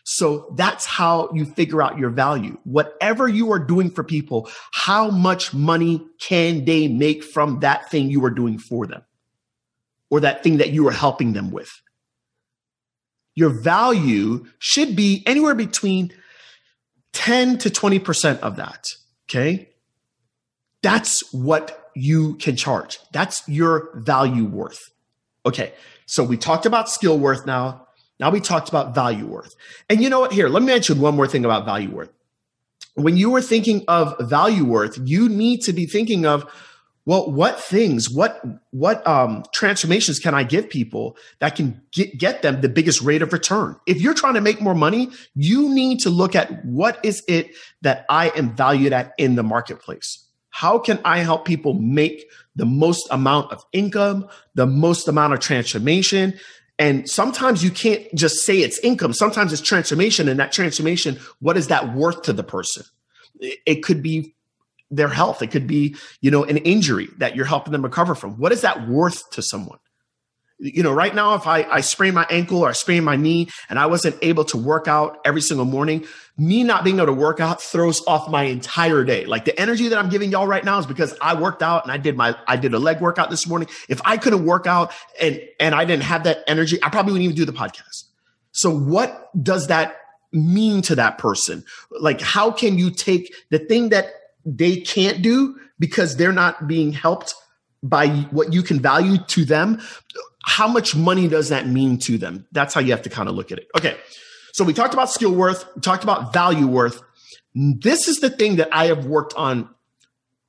So 0.04 0.52
that's 0.56 0.84
how 0.84 1.30
you 1.32 1.46
figure 1.46 1.82
out 1.82 1.98
your 1.98 2.10
value. 2.10 2.58
Whatever 2.64 3.28
you 3.28 3.50
are 3.52 3.58
doing 3.58 3.90
for 3.90 4.04
people, 4.04 4.48
how 4.72 5.10
much 5.10 5.54
money 5.54 6.04
can 6.20 6.64
they 6.64 6.86
make 6.86 7.24
from 7.24 7.60
that 7.60 7.90
thing 7.90 8.10
you 8.10 8.24
are 8.24 8.30
doing 8.30 8.58
for 8.58 8.86
them? 8.86 9.02
or 10.12 10.20
that 10.20 10.42
thing 10.42 10.58
that 10.58 10.68
you 10.72 10.86
are 10.86 10.92
helping 10.92 11.32
them 11.32 11.50
with. 11.50 11.72
Your 13.34 13.50
value 13.50 14.46
should 14.58 14.94
be 14.94 15.22
anywhere 15.26 15.54
between 15.54 16.12
10 17.12 17.58
to 17.58 17.70
20% 17.70 18.40
of 18.40 18.56
that. 18.56 18.84
Okay. 19.28 19.68
That's 20.82 21.22
what 21.32 21.90
you 21.94 22.34
can 22.34 22.56
charge. 22.56 22.98
That's 23.12 23.42
your 23.48 23.90
value 23.94 24.44
worth. 24.44 24.80
Okay. 25.46 25.72
So 26.06 26.24
we 26.24 26.36
talked 26.36 26.66
about 26.66 26.88
skill 26.88 27.18
worth 27.18 27.46
now. 27.46 27.86
Now 28.20 28.30
we 28.30 28.40
talked 28.40 28.68
about 28.68 28.94
value 28.94 29.26
worth. 29.26 29.54
And 29.88 30.02
you 30.02 30.10
know 30.10 30.20
what? 30.20 30.32
Here, 30.32 30.48
let 30.48 30.62
me 30.62 30.66
mention 30.66 31.00
one 31.00 31.16
more 31.16 31.26
thing 31.26 31.44
about 31.44 31.64
value 31.64 31.90
worth. 31.90 32.10
When 32.94 33.16
you 33.16 33.34
are 33.36 33.40
thinking 33.40 33.84
of 33.88 34.14
value 34.20 34.64
worth, 34.64 34.98
you 35.02 35.28
need 35.28 35.60
to 35.62 35.72
be 35.72 35.86
thinking 35.86 36.26
of 36.26 36.44
well 37.04 37.30
what 37.30 37.60
things 37.60 38.10
what 38.10 38.42
what 38.70 39.06
um, 39.06 39.44
transformations 39.52 40.18
can 40.18 40.34
i 40.34 40.42
give 40.42 40.68
people 40.68 41.16
that 41.40 41.56
can 41.56 41.80
get, 41.92 42.16
get 42.18 42.42
them 42.42 42.60
the 42.60 42.68
biggest 42.68 43.02
rate 43.02 43.22
of 43.22 43.32
return? 43.32 43.76
If 43.86 44.00
you're 44.00 44.14
trying 44.14 44.34
to 44.34 44.40
make 44.40 44.60
more 44.60 44.74
money 44.74 45.10
you 45.34 45.74
need 45.74 46.00
to 46.00 46.10
look 46.10 46.34
at 46.34 46.64
what 46.64 46.98
is 47.04 47.22
it 47.28 47.50
that 47.82 48.04
i 48.08 48.28
am 48.30 48.54
valued 48.54 48.92
at 48.92 49.12
in 49.18 49.34
the 49.34 49.42
marketplace. 49.42 50.26
How 50.50 50.78
can 50.78 51.00
i 51.04 51.18
help 51.18 51.44
people 51.44 51.74
make 51.74 52.30
the 52.54 52.66
most 52.66 53.06
amount 53.10 53.52
of 53.52 53.64
income 53.72 54.28
the 54.54 54.66
most 54.66 55.08
amount 55.08 55.32
of 55.32 55.40
transformation? 55.40 56.38
And 56.78 57.08
sometimes 57.08 57.62
you 57.62 57.70
can't 57.70 58.12
just 58.14 58.44
say 58.44 58.58
it's 58.58 58.78
income. 58.80 59.12
Sometimes 59.12 59.52
it's 59.52 59.62
transformation 59.62 60.28
and 60.28 60.40
that 60.40 60.52
transformation 60.52 61.18
what 61.40 61.56
is 61.56 61.68
that 61.68 61.94
worth 61.94 62.22
to 62.22 62.32
the 62.32 62.42
person? 62.42 62.84
It 63.40 63.82
could 63.82 64.02
be 64.02 64.34
their 64.92 65.08
health. 65.08 65.42
It 65.42 65.50
could 65.50 65.66
be, 65.66 65.96
you 66.20 66.30
know, 66.30 66.44
an 66.44 66.58
injury 66.58 67.08
that 67.18 67.34
you're 67.34 67.46
helping 67.46 67.72
them 67.72 67.82
recover 67.82 68.14
from. 68.14 68.38
What 68.38 68.52
is 68.52 68.60
that 68.60 68.86
worth 68.86 69.30
to 69.30 69.42
someone? 69.42 69.78
You 70.58 70.84
know, 70.84 70.92
right 70.92 71.12
now, 71.12 71.34
if 71.34 71.48
I, 71.48 71.64
I 71.64 71.80
sprain 71.80 72.14
my 72.14 72.24
ankle 72.30 72.58
or 72.58 72.68
I 72.68 72.72
sprain 72.72 73.02
my 73.02 73.16
knee 73.16 73.48
and 73.68 73.80
I 73.80 73.86
wasn't 73.86 74.16
able 74.22 74.44
to 74.44 74.56
work 74.56 74.86
out 74.86 75.18
every 75.24 75.40
single 75.40 75.66
morning, 75.66 76.06
me 76.36 76.62
not 76.62 76.84
being 76.84 76.98
able 76.98 77.06
to 77.06 77.12
work 77.12 77.40
out 77.40 77.60
throws 77.60 78.00
off 78.06 78.30
my 78.30 78.44
entire 78.44 79.02
day. 79.02 79.24
Like 79.24 79.44
the 79.44 79.58
energy 79.58 79.88
that 79.88 79.98
I'm 79.98 80.08
giving 80.08 80.30
y'all 80.30 80.46
right 80.46 80.64
now 80.64 80.78
is 80.78 80.86
because 80.86 81.16
I 81.20 81.34
worked 81.34 81.64
out 81.64 81.82
and 81.82 81.90
I 81.90 81.96
did 81.96 82.16
my, 82.16 82.36
I 82.46 82.56
did 82.56 82.74
a 82.74 82.78
leg 82.78 83.00
workout 83.00 83.28
this 83.28 83.48
morning. 83.48 83.66
If 83.88 84.00
I 84.04 84.16
couldn't 84.18 84.46
work 84.46 84.68
out 84.68 84.92
and, 85.20 85.42
and 85.58 85.74
I 85.74 85.84
didn't 85.84 86.04
have 86.04 86.24
that 86.24 86.44
energy, 86.46 86.78
I 86.80 86.90
probably 86.90 87.12
wouldn't 87.12 87.24
even 87.24 87.36
do 87.36 87.44
the 87.44 87.52
podcast. 87.52 88.04
So 88.52 88.70
what 88.70 89.30
does 89.42 89.66
that 89.66 89.96
mean 90.32 90.82
to 90.82 90.94
that 90.94 91.18
person? 91.18 91.64
Like, 91.90 92.20
how 92.20 92.52
can 92.52 92.78
you 92.78 92.90
take 92.90 93.34
the 93.50 93.58
thing 93.58 93.88
that 93.88 94.12
they 94.44 94.76
can't 94.76 95.22
do 95.22 95.58
because 95.78 96.16
they're 96.16 96.32
not 96.32 96.66
being 96.66 96.92
helped 96.92 97.34
by 97.82 98.08
what 98.30 98.52
you 98.52 98.62
can 98.62 98.80
value 98.80 99.18
to 99.26 99.44
them 99.44 99.80
how 100.44 100.66
much 100.66 100.96
money 100.96 101.28
does 101.28 101.50
that 101.50 101.68
mean 101.68 101.96
to 101.98 102.18
them? 102.18 102.44
That's 102.50 102.74
how 102.74 102.80
you 102.80 102.90
have 102.90 103.02
to 103.02 103.08
kind 103.08 103.28
of 103.28 103.36
look 103.36 103.52
at 103.52 103.58
it. 103.58 103.68
Okay 103.78 103.96
so 104.52 104.64
we 104.64 104.74
talked 104.74 104.94
about 104.94 105.10
skill 105.10 105.34
worth 105.34 105.64
we 105.74 105.80
talked 105.80 106.04
about 106.04 106.32
value 106.32 106.66
worth. 106.66 107.02
This 107.54 108.06
is 108.08 108.18
the 108.18 108.30
thing 108.30 108.56
that 108.56 108.68
i 108.72 108.86
have 108.86 109.06
worked 109.06 109.34
on 109.34 109.68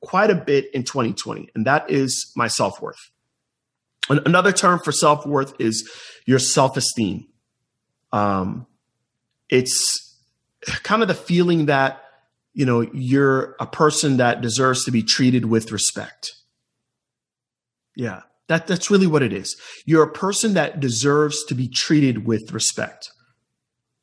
quite 0.01 0.29
a 0.29 0.35
bit 0.35 0.69
in 0.73 0.83
2020 0.83 1.49
and 1.55 1.65
that 1.65 1.89
is 1.89 2.31
my 2.35 2.47
self-worth. 2.47 3.09
Another 4.09 4.51
term 4.51 4.79
for 4.83 4.91
self-worth 4.91 5.53
is 5.59 5.89
your 6.25 6.39
self-esteem. 6.39 7.25
Um, 8.11 8.67
it's 9.49 10.17
kind 10.83 11.01
of 11.01 11.07
the 11.07 11.13
feeling 11.13 11.67
that 11.67 12.02
you 12.53 12.65
know, 12.65 12.81
you're 12.93 13.55
a 13.59 13.65
person 13.65 14.17
that 14.17 14.41
deserves 14.41 14.85
to 14.85 14.91
be 14.91 15.03
treated 15.03 15.45
with 15.45 15.71
respect. 15.71 16.35
Yeah, 17.95 18.21
that, 18.47 18.67
that's 18.67 18.91
really 18.91 19.07
what 19.07 19.23
it 19.23 19.33
is. 19.33 19.55
You're 19.85 20.03
a 20.03 20.11
person 20.11 20.53
that 20.53 20.79
deserves 20.79 21.43
to 21.45 21.55
be 21.55 21.67
treated 21.67 22.25
with 22.25 22.51
respect. 22.51 23.11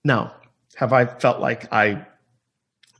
Now, 0.05 0.35
have 0.77 0.93
I 0.93 1.07
felt 1.07 1.41
like 1.41 1.73
I 1.73 2.07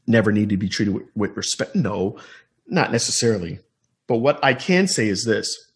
never 0.07 0.33
need 0.33 0.51
to 0.51 0.57
be 0.57 0.69
treated 0.69 0.95
with, 0.95 1.05
with 1.15 1.37
respect? 1.37 1.75
No, 1.75 2.19
not 2.67 2.93
necessarily. 2.93 3.61
But 4.07 4.19
what 4.19 4.45
I 4.45 4.55
can 4.55 4.87
say 4.87 5.09
is 5.09 5.25
this 5.25 5.71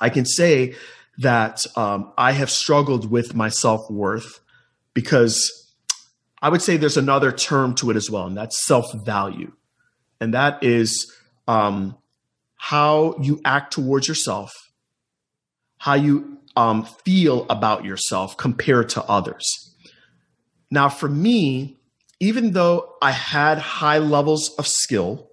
I 0.00 0.08
can 0.08 0.26
say 0.26 0.74
that 1.18 1.64
um, 1.76 2.12
I 2.18 2.32
have 2.32 2.50
struggled 2.50 3.10
with 3.10 3.34
my 3.34 3.48
self 3.48 3.88
worth 3.90 4.40
because 4.94 5.61
I 6.42 6.48
would 6.48 6.60
say 6.60 6.76
there's 6.76 6.96
another 6.96 7.30
term 7.30 7.74
to 7.76 7.90
it 7.90 7.96
as 7.96 8.10
well, 8.10 8.26
and 8.26 8.36
that's 8.36 8.66
self 8.66 8.92
value. 9.04 9.52
And 10.20 10.34
that 10.34 10.62
is 10.62 11.10
um, 11.46 11.96
how 12.56 13.16
you 13.20 13.40
act 13.44 13.72
towards 13.72 14.08
yourself, 14.08 14.52
how 15.78 15.94
you 15.94 16.38
um, 16.56 16.84
feel 17.04 17.46
about 17.48 17.84
yourself 17.84 18.36
compared 18.36 18.88
to 18.90 19.04
others. 19.04 19.74
Now, 20.70 20.88
for 20.88 21.08
me, 21.08 21.78
even 22.18 22.52
though 22.52 22.94
I 23.00 23.12
had 23.12 23.58
high 23.58 23.98
levels 23.98 24.54
of 24.58 24.66
skill, 24.66 25.30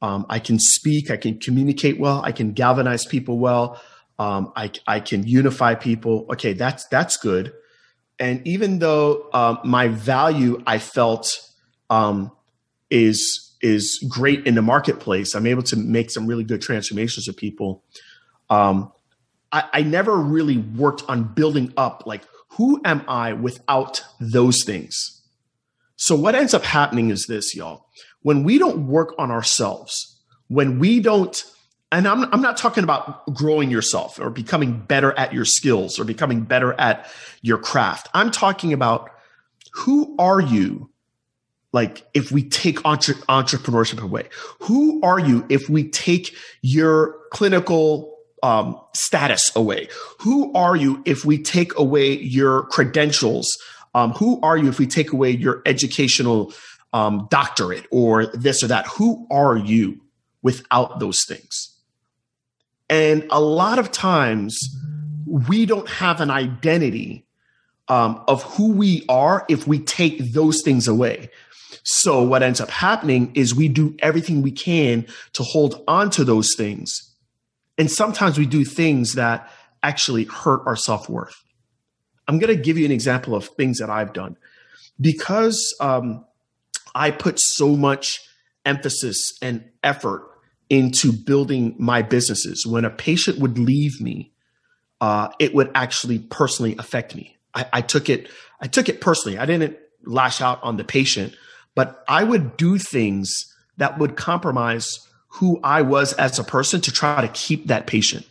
um, 0.00 0.26
I 0.28 0.38
can 0.38 0.58
speak, 0.60 1.10
I 1.10 1.16
can 1.16 1.40
communicate 1.40 1.98
well, 1.98 2.20
I 2.22 2.30
can 2.30 2.52
galvanize 2.52 3.04
people 3.04 3.38
well, 3.38 3.80
um, 4.18 4.52
I, 4.54 4.70
I 4.86 5.00
can 5.00 5.26
unify 5.26 5.74
people. 5.74 6.26
Okay, 6.30 6.52
that's 6.52 6.86
that's 6.86 7.16
good 7.16 7.52
and 8.18 8.46
even 8.46 8.78
though 8.78 9.28
um, 9.32 9.58
my 9.64 9.88
value 9.88 10.62
I 10.66 10.78
felt 10.78 11.28
um, 11.90 12.30
is 12.90 13.56
is 13.60 14.04
great 14.08 14.46
in 14.46 14.54
the 14.54 14.62
marketplace, 14.62 15.34
I'm 15.34 15.46
able 15.46 15.62
to 15.64 15.76
make 15.76 16.10
some 16.10 16.26
really 16.26 16.44
good 16.44 16.60
transformations 16.60 17.28
of 17.28 17.36
people. 17.36 17.82
Um, 18.50 18.92
I, 19.50 19.64
I 19.72 19.82
never 19.82 20.16
really 20.16 20.58
worked 20.58 21.02
on 21.08 21.32
building 21.34 21.72
up 21.76 22.04
like 22.06 22.24
who 22.50 22.80
am 22.84 23.02
I 23.08 23.32
without 23.32 24.04
those 24.20 24.62
things. 24.64 25.22
So 25.96 26.14
what 26.14 26.34
ends 26.34 26.54
up 26.54 26.64
happening 26.64 27.10
is 27.10 27.26
this, 27.26 27.54
y'all. 27.54 27.86
When 28.22 28.44
we 28.44 28.58
don't 28.58 28.86
work 28.86 29.14
on 29.18 29.30
ourselves, 29.30 30.20
when 30.48 30.78
we 30.78 31.00
don't 31.00 31.42
and 31.92 32.08
I'm, 32.08 32.24
I'm 32.32 32.42
not 32.42 32.56
talking 32.56 32.82
about 32.82 33.32
growing 33.34 33.70
yourself 33.70 34.18
or 34.18 34.30
becoming 34.30 34.80
better 34.80 35.12
at 35.18 35.32
your 35.32 35.44
skills 35.44 35.98
or 35.98 36.04
becoming 36.04 36.42
better 36.42 36.72
at 36.74 37.08
your 37.42 37.58
craft. 37.58 38.08
I'm 38.14 38.30
talking 38.30 38.72
about 38.72 39.10
who 39.72 40.16
are 40.18 40.40
you? 40.40 40.90
Like 41.72 42.06
if 42.14 42.30
we 42.30 42.48
take 42.48 42.84
entre- 42.84 43.14
entrepreneurship 43.28 44.02
away, 44.02 44.28
who 44.60 45.00
are 45.02 45.18
you 45.18 45.44
if 45.48 45.68
we 45.68 45.88
take 45.88 46.34
your 46.62 47.16
clinical 47.30 48.16
um, 48.42 48.80
status 48.94 49.50
away? 49.56 49.88
Who 50.20 50.52
are 50.54 50.76
you 50.76 51.02
if 51.04 51.24
we 51.24 51.42
take 51.42 51.76
away 51.78 52.16
your 52.18 52.64
credentials? 52.66 53.58
Um, 53.94 54.12
who 54.12 54.40
are 54.42 54.56
you 54.56 54.68
if 54.68 54.78
we 54.78 54.86
take 54.86 55.12
away 55.12 55.30
your 55.30 55.62
educational 55.66 56.52
um, 56.92 57.26
doctorate 57.30 57.86
or 57.90 58.26
this 58.26 58.62
or 58.62 58.68
that? 58.68 58.86
Who 58.86 59.26
are 59.30 59.56
you 59.56 60.00
without 60.42 61.00
those 61.00 61.24
things? 61.24 61.73
And 62.94 63.26
a 63.30 63.40
lot 63.40 63.80
of 63.80 63.90
times 63.90 64.56
we 65.26 65.66
don't 65.66 65.88
have 65.88 66.20
an 66.20 66.30
identity 66.30 67.26
um, 67.88 68.22
of 68.28 68.44
who 68.44 68.70
we 68.70 69.04
are 69.08 69.44
if 69.48 69.66
we 69.66 69.80
take 69.80 70.32
those 70.32 70.62
things 70.62 70.86
away. 70.86 71.28
So 71.82 72.22
what 72.22 72.44
ends 72.44 72.60
up 72.60 72.70
happening 72.70 73.32
is 73.34 73.52
we 73.52 73.66
do 73.66 73.96
everything 73.98 74.42
we 74.42 74.52
can 74.52 75.08
to 75.32 75.42
hold 75.42 75.82
on 75.88 76.08
to 76.10 76.22
those 76.22 76.54
things. 76.56 77.16
And 77.78 77.90
sometimes 77.90 78.38
we 78.38 78.46
do 78.46 78.64
things 78.64 79.14
that 79.14 79.50
actually 79.82 80.26
hurt 80.26 80.62
our 80.64 80.76
self 80.76 81.08
worth. 81.08 81.42
I'm 82.28 82.38
going 82.38 82.56
to 82.56 82.62
give 82.62 82.78
you 82.78 82.84
an 82.84 82.92
example 82.92 83.34
of 83.34 83.48
things 83.48 83.80
that 83.80 83.90
I've 83.90 84.12
done 84.12 84.36
because 85.00 85.76
um, 85.80 86.24
I 86.94 87.10
put 87.10 87.40
so 87.40 87.74
much 87.74 88.20
emphasis 88.64 89.36
and 89.42 89.68
effort 89.82 90.30
into 90.70 91.12
building 91.12 91.74
my 91.78 92.02
businesses. 92.02 92.66
When 92.66 92.84
a 92.84 92.90
patient 92.90 93.38
would 93.38 93.58
leave 93.58 94.00
me, 94.00 94.32
uh, 95.00 95.28
it 95.38 95.54
would 95.54 95.70
actually 95.74 96.18
personally 96.18 96.76
affect 96.78 97.14
me. 97.14 97.36
I, 97.54 97.66
I 97.74 97.80
took 97.80 98.08
it. 98.08 98.28
I 98.60 98.66
took 98.66 98.88
it 98.88 99.00
personally. 99.00 99.38
I 99.38 99.46
didn't 99.46 99.76
lash 100.04 100.40
out 100.40 100.62
on 100.62 100.76
the 100.76 100.84
patient, 100.84 101.34
but 101.74 102.04
I 102.08 102.24
would 102.24 102.56
do 102.56 102.78
things 102.78 103.52
that 103.76 103.98
would 103.98 104.16
compromise 104.16 105.06
who 105.28 105.60
I 105.64 105.82
was 105.82 106.12
as 106.14 106.38
a 106.38 106.44
person 106.44 106.80
to 106.82 106.92
try 106.92 107.20
to 107.20 107.28
keep 107.28 107.66
that 107.66 107.86
patient. 107.86 108.26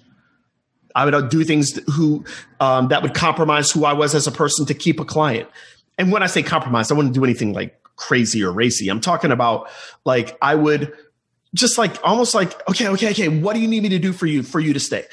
I 0.96 1.06
would 1.06 1.30
do 1.30 1.44
things 1.44 1.80
who 1.94 2.24
um, 2.60 2.90
that 2.90 3.02
would 3.02 3.13
compromise 3.13 3.72
who 3.72 3.86
I 3.86 3.94
was 3.94 4.16
as 4.16 4.28
a 4.28 4.32
person 4.32 4.66
to 4.68 4.74
keep 4.74 5.00
a 5.00 5.06
client. 5.06 5.50
And 5.98 6.12
when 6.12 6.24
I 6.24 6.28
say 6.28 6.44
compromise, 6.44 6.92
I 6.92 6.96
wouldn't 6.96 7.13
do 7.13 7.24
anything 7.24 7.54
like 7.54 7.80
crazy 7.96 8.44
or 8.44 8.52
racy. 8.52 8.90
I'm 8.90 9.02
talking 9.02 9.32
about 9.32 9.70
like 10.06 10.38
I 10.42 10.56
would 10.56 10.94
just 11.53 11.77
like 11.77 11.98
almost 12.03 12.33
like 12.33 12.67
okay, 12.69 12.88
okay, 12.89 13.12
okay. 13.12 13.27
What 13.27 13.53
do 13.53 13.60
you 13.60 13.67
need 13.67 13.83
me 13.83 13.89
to 13.89 14.00
do 14.00 14.13
for 14.13 14.25
you 14.25 14.43
for 14.43 14.60
you 14.60 14.74
to 14.74 14.79
stay? 14.79 15.05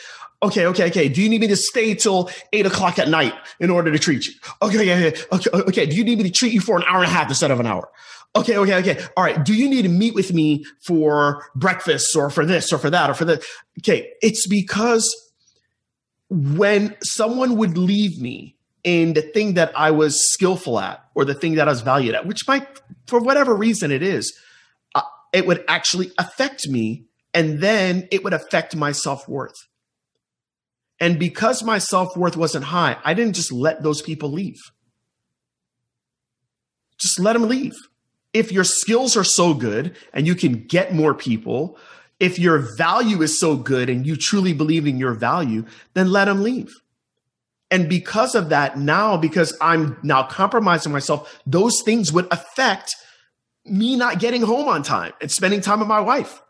Okay, 0.42 0.66
okay, 0.66 0.87
okay. 0.87 1.09
Do 1.09 1.20
you 1.23 1.28
need 1.28 1.42
me 1.42 1.49
to 1.49 1.56
stay 1.56 1.94
till 1.94 2.30
eight 2.52 2.64
o'clock 2.64 2.99
at 2.99 3.09
night 3.09 3.35
in 3.59 3.68
order 3.68 3.92
to 3.92 3.99
treat 3.99 4.26
you? 4.26 4.32
Okay, 4.62 4.78
okay, 4.78 5.25
okay. 5.32 5.50
Okay. 5.52 5.87
Do 5.87 5.97
you 5.97 6.04
need 6.04 6.18
me 6.18 6.25
to 6.25 6.30
treat 6.30 6.52
you 6.52 6.61
for 6.61 6.78
an 6.78 6.85
hour 6.88 7.02
and 7.02 7.06
a 7.06 7.14
half 7.14 7.28
instead 7.28 7.50
of 7.50 7.61
an 7.61 7.66
hour? 7.66 7.90
Okay, 8.35 8.56
okay, 8.56 8.75
okay. 8.76 9.04
All 9.16 9.25
right. 9.25 9.44
Do 9.44 9.54
you 9.54 9.68
need 9.68 9.82
to 9.82 9.88
meet 9.88 10.14
with 10.14 10.32
me 10.32 10.64
for 10.80 11.44
breakfast 11.54 12.16
or 12.16 12.30
for 12.30 12.47
this 12.47 12.73
or 12.73 12.78
for 12.78 12.88
that 12.88 13.11
or 13.11 13.14
for 13.14 13.26
that? 13.26 13.42
Okay. 13.80 14.12
It's 14.23 14.47
because 14.47 15.14
when 16.30 16.97
someone 17.02 17.56
would 17.56 17.76
leave 17.76 18.20
me 18.20 18.56
in 18.82 19.12
the 19.12 19.23
thing 19.23 19.54
that 19.54 19.73
I 19.76 19.90
was 19.90 20.32
skillful 20.32 20.78
at 20.78 21.04
or 21.14 21.25
the 21.25 21.35
thing 21.35 21.56
that 21.56 21.68
I 21.68 21.73
was 21.73 21.82
valued 21.82 22.14
at, 22.14 22.25
which 22.25 22.47
might, 22.49 22.66
for 23.06 23.20
whatever 23.20 23.54
reason 23.54 23.90
it 23.90 24.02
is, 24.02 24.32
it 25.33 25.47
would 25.47 25.65
actually 25.69 26.13
affect 26.19 26.69
me 26.69 27.05
and 27.33 27.61
then 27.61 28.09
it 28.11 28.25
would 28.25 28.33
affect 28.33 28.75
my 28.75 28.93
self 28.93 29.29
worth. 29.29 29.55
And 30.99 31.19
because 31.19 31.63
my 31.63 31.79
self 31.79 32.17
worth 32.17 32.37
wasn't 32.37 32.67
high, 32.67 32.97
I 33.05 33.15
didn't 33.15 33.37
just 33.37 33.53
let 33.53 33.83
those 33.83 34.03
people 34.03 34.31
leave. 34.31 34.59
Just 36.99 37.19
let 37.19 37.33
them 37.33 37.49
leave. 37.49 37.73
If 38.33 38.53
your 38.53 38.65
skills 38.65 39.17
are 39.17 39.25
so 39.25 39.55
good 39.55 39.97
and 40.13 40.27
you 40.27 40.35
can 40.35 40.65
get 40.67 40.95
more 40.95 41.15
people, 41.15 41.79
if 42.21 42.39
your 42.39 42.77
value 42.77 43.23
is 43.23 43.41
so 43.41 43.57
good 43.57 43.89
and 43.89 44.07
you 44.07 44.15
truly 44.15 44.53
believe 44.53 44.87
in 44.87 44.99
your 44.99 45.15
value, 45.15 45.65
then 45.95 46.13
let 46.13 46.27
them 46.27 46.43
leave. 46.43 46.71
And 47.71 47.89
because 47.89 48.35
of 48.35 48.51
that, 48.51 48.79
now, 48.79 49.17
because 49.17 49.57
I'm 49.61 49.97
now 50.03 50.25
compromising 50.25 50.93
myself, 50.93 51.41
those 51.47 51.81
things 51.83 52.13
would 52.13 52.27
affect 52.31 52.95
me 53.64 53.97
not 53.97 54.19
getting 54.19 54.43
home 54.43 54.69
on 54.69 54.83
time 54.83 55.12
and 55.21 55.31
spending 55.31 55.61
time 55.61 55.81
with 55.81 55.88
my 55.88 56.00
wife. 56.00 56.43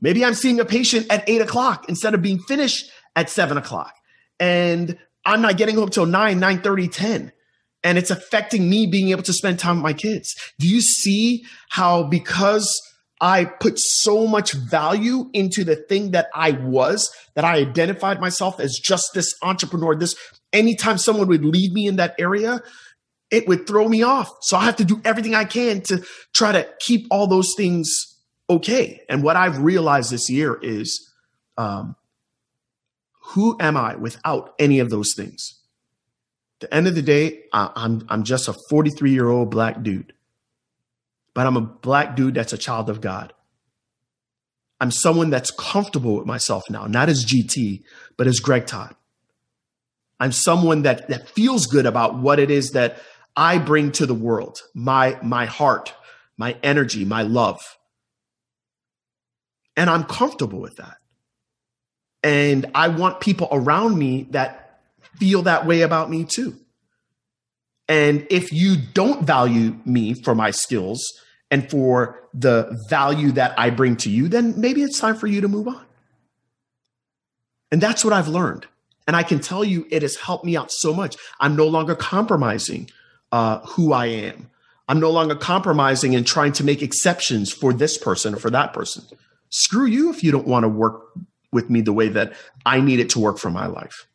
Maybe 0.00 0.24
I'm 0.24 0.34
seeing 0.34 0.60
a 0.60 0.64
patient 0.64 1.06
at 1.10 1.28
eight 1.28 1.40
o'clock 1.40 1.88
instead 1.88 2.14
of 2.14 2.22
being 2.22 2.38
finished 2.38 2.90
at 3.14 3.30
seven 3.30 3.56
o'clock. 3.56 3.94
And 4.38 4.98
I'm 5.24 5.42
not 5.42 5.56
getting 5.56 5.76
home 5.76 5.88
till 5.88 6.06
nine, 6.06 6.38
nine 6.38 6.60
thirty, 6.60 6.88
ten, 6.88 7.32
And 7.82 7.98
it's 7.98 8.10
affecting 8.10 8.68
me 8.68 8.86
being 8.86 9.10
able 9.10 9.22
to 9.22 9.32
spend 9.32 9.58
time 9.58 9.76
with 9.76 9.84
my 9.84 9.92
kids. 9.92 10.34
Do 10.58 10.68
you 10.68 10.80
see 10.80 11.44
how 11.68 12.04
because 12.04 12.68
I 13.20 13.46
put 13.46 13.78
so 13.78 14.26
much 14.26 14.52
value 14.52 15.30
into 15.32 15.64
the 15.64 15.76
thing 15.76 16.10
that 16.10 16.28
I 16.34 16.50
was, 16.50 17.10
that 17.34 17.44
I 17.44 17.56
identified 17.56 18.20
myself 18.20 18.60
as 18.60 18.74
just 18.74 19.14
this 19.14 19.34
entrepreneur. 19.42 19.94
This 19.94 20.14
anytime 20.52 20.98
someone 20.98 21.28
would 21.28 21.44
lead 21.44 21.72
me 21.72 21.86
in 21.86 21.96
that 21.96 22.14
area, 22.18 22.60
it 23.30 23.48
would 23.48 23.66
throw 23.66 23.88
me 23.88 24.02
off. 24.02 24.30
So 24.42 24.56
I 24.56 24.64
have 24.64 24.76
to 24.76 24.84
do 24.84 25.00
everything 25.04 25.34
I 25.34 25.44
can 25.44 25.80
to 25.82 26.04
try 26.32 26.52
to 26.52 26.68
keep 26.80 27.06
all 27.10 27.26
those 27.26 27.54
things 27.56 28.18
okay. 28.48 29.02
And 29.08 29.22
what 29.22 29.36
I've 29.36 29.62
realized 29.62 30.10
this 30.10 30.30
year 30.30 30.58
is 30.62 31.12
um, 31.58 31.96
who 33.20 33.56
am 33.60 33.76
I 33.76 33.96
without 33.96 34.54
any 34.58 34.78
of 34.78 34.90
those 34.90 35.14
things? 35.14 35.60
The 36.60 36.72
end 36.72 36.86
of 36.86 36.94
the 36.94 37.02
day, 37.02 37.42
I, 37.52 37.70
I'm, 37.74 38.06
I'm 38.08 38.22
just 38.22 38.48
a 38.48 38.54
43 38.70 39.10
year 39.10 39.28
old 39.28 39.50
black 39.50 39.82
dude 39.82 40.12
but 41.36 41.46
I'm 41.46 41.58
a 41.58 41.60
black 41.60 42.16
dude 42.16 42.32
that's 42.32 42.54
a 42.54 42.58
child 42.58 42.88
of 42.88 43.02
God. 43.02 43.34
I'm 44.80 44.90
someone 44.90 45.28
that's 45.28 45.50
comfortable 45.50 46.16
with 46.16 46.24
myself 46.24 46.62
now, 46.70 46.86
not 46.86 47.10
as 47.10 47.26
GT, 47.26 47.82
but 48.16 48.26
as 48.26 48.40
Greg 48.40 48.64
Todd. 48.64 48.94
I'm 50.18 50.32
someone 50.32 50.80
that, 50.82 51.10
that 51.10 51.28
feels 51.28 51.66
good 51.66 51.84
about 51.84 52.18
what 52.18 52.38
it 52.38 52.50
is 52.50 52.70
that 52.70 53.02
I 53.36 53.58
bring 53.58 53.92
to 53.92 54.06
the 54.06 54.14
world, 54.14 54.60
my, 54.74 55.18
my 55.22 55.46
heart, 55.46 55.92
my 56.36 56.56
energy, 56.62 57.04
my 57.04 57.22
love. 57.22 57.60
And 59.76 59.90
I'm 59.90 60.04
comfortable 60.04 60.60
with 60.60 60.76
that. 60.76 60.96
And 62.22 62.70
I 62.74 62.88
want 62.88 63.20
people 63.20 63.48
around 63.52 63.98
me 63.98 64.26
that 64.30 64.80
feel 65.18 65.42
that 65.42 65.66
way 65.66 65.82
about 65.82 66.10
me 66.10 66.24
too. 66.24 66.56
And 67.88 68.26
if 68.30 68.52
you 68.52 68.76
don't 68.76 69.24
value 69.24 69.78
me 69.84 70.14
for 70.14 70.34
my 70.34 70.50
skills, 70.50 71.04
and 71.50 71.70
for 71.70 72.28
the 72.34 72.80
value 72.88 73.32
that 73.32 73.54
I 73.58 73.70
bring 73.70 73.96
to 73.98 74.10
you, 74.10 74.28
then 74.28 74.60
maybe 74.60 74.82
it's 74.82 74.98
time 74.98 75.16
for 75.16 75.26
you 75.26 75.40
to 75.40 75.48
move 75.48 75.68
on. 75.68 75.84
And 77.70 77.80
that's 77.80 78.04
what 78.04 78.12
I've 78.12 78.28
learned. 78.28 78.66
And 79.06 79.14
I 79.14 79.22
can 79.22 79.40
tell 79.40 79.64
you 79.64 79.86
it 79.90 80.02
has 80.02 80.16
helped 80.16 80.44
me 80.44 80.56
out 80.56 80.72
so 80.72 80.92
much. 80.92 81.16
I'm 81.38 81.54
no 81.54 81.66
longer 81.66 81.94
compromising 81.94 82.90
uh, 83.32 83.60
who 83.60 83.92
I 83.92 84.06
am. 84.06 84.50
I'm 84.88 85.00
no 85.00 85.10
longer 85.10 85.34
compromising 85.34 86.14
and 86.14 86.26
trying 86.26 86.52
to 86.52 86.64
make 86.64 86.82
exceptions 86.82 87.52
for 87.52 87.72
this 87.72 87.98
person 87.98 88.34
or 88.34 88.38
for 88.38 88.50
that 88.50 88.72
person. 88.72 89.04
Screw 89.50 89.86
you 89.86 90.10
if 90.10 90.22
you 90.22 90.30
don't 90.30 90.46
want 90.46 90.64
to 90.64 90.68
work 90.68 91.02
with 91.52 91.70
me 91.70 91.80
the 91.80 91.92
way 91.92 92.08
that 92.08 92.34
I 92.64 92.80
need 92.80 93.00
it 93.00 93.10
to 93.10 93.18
work 93.18 93.38
for 93.38 93.50
my 93.50 93.66
life. 93.66 94.06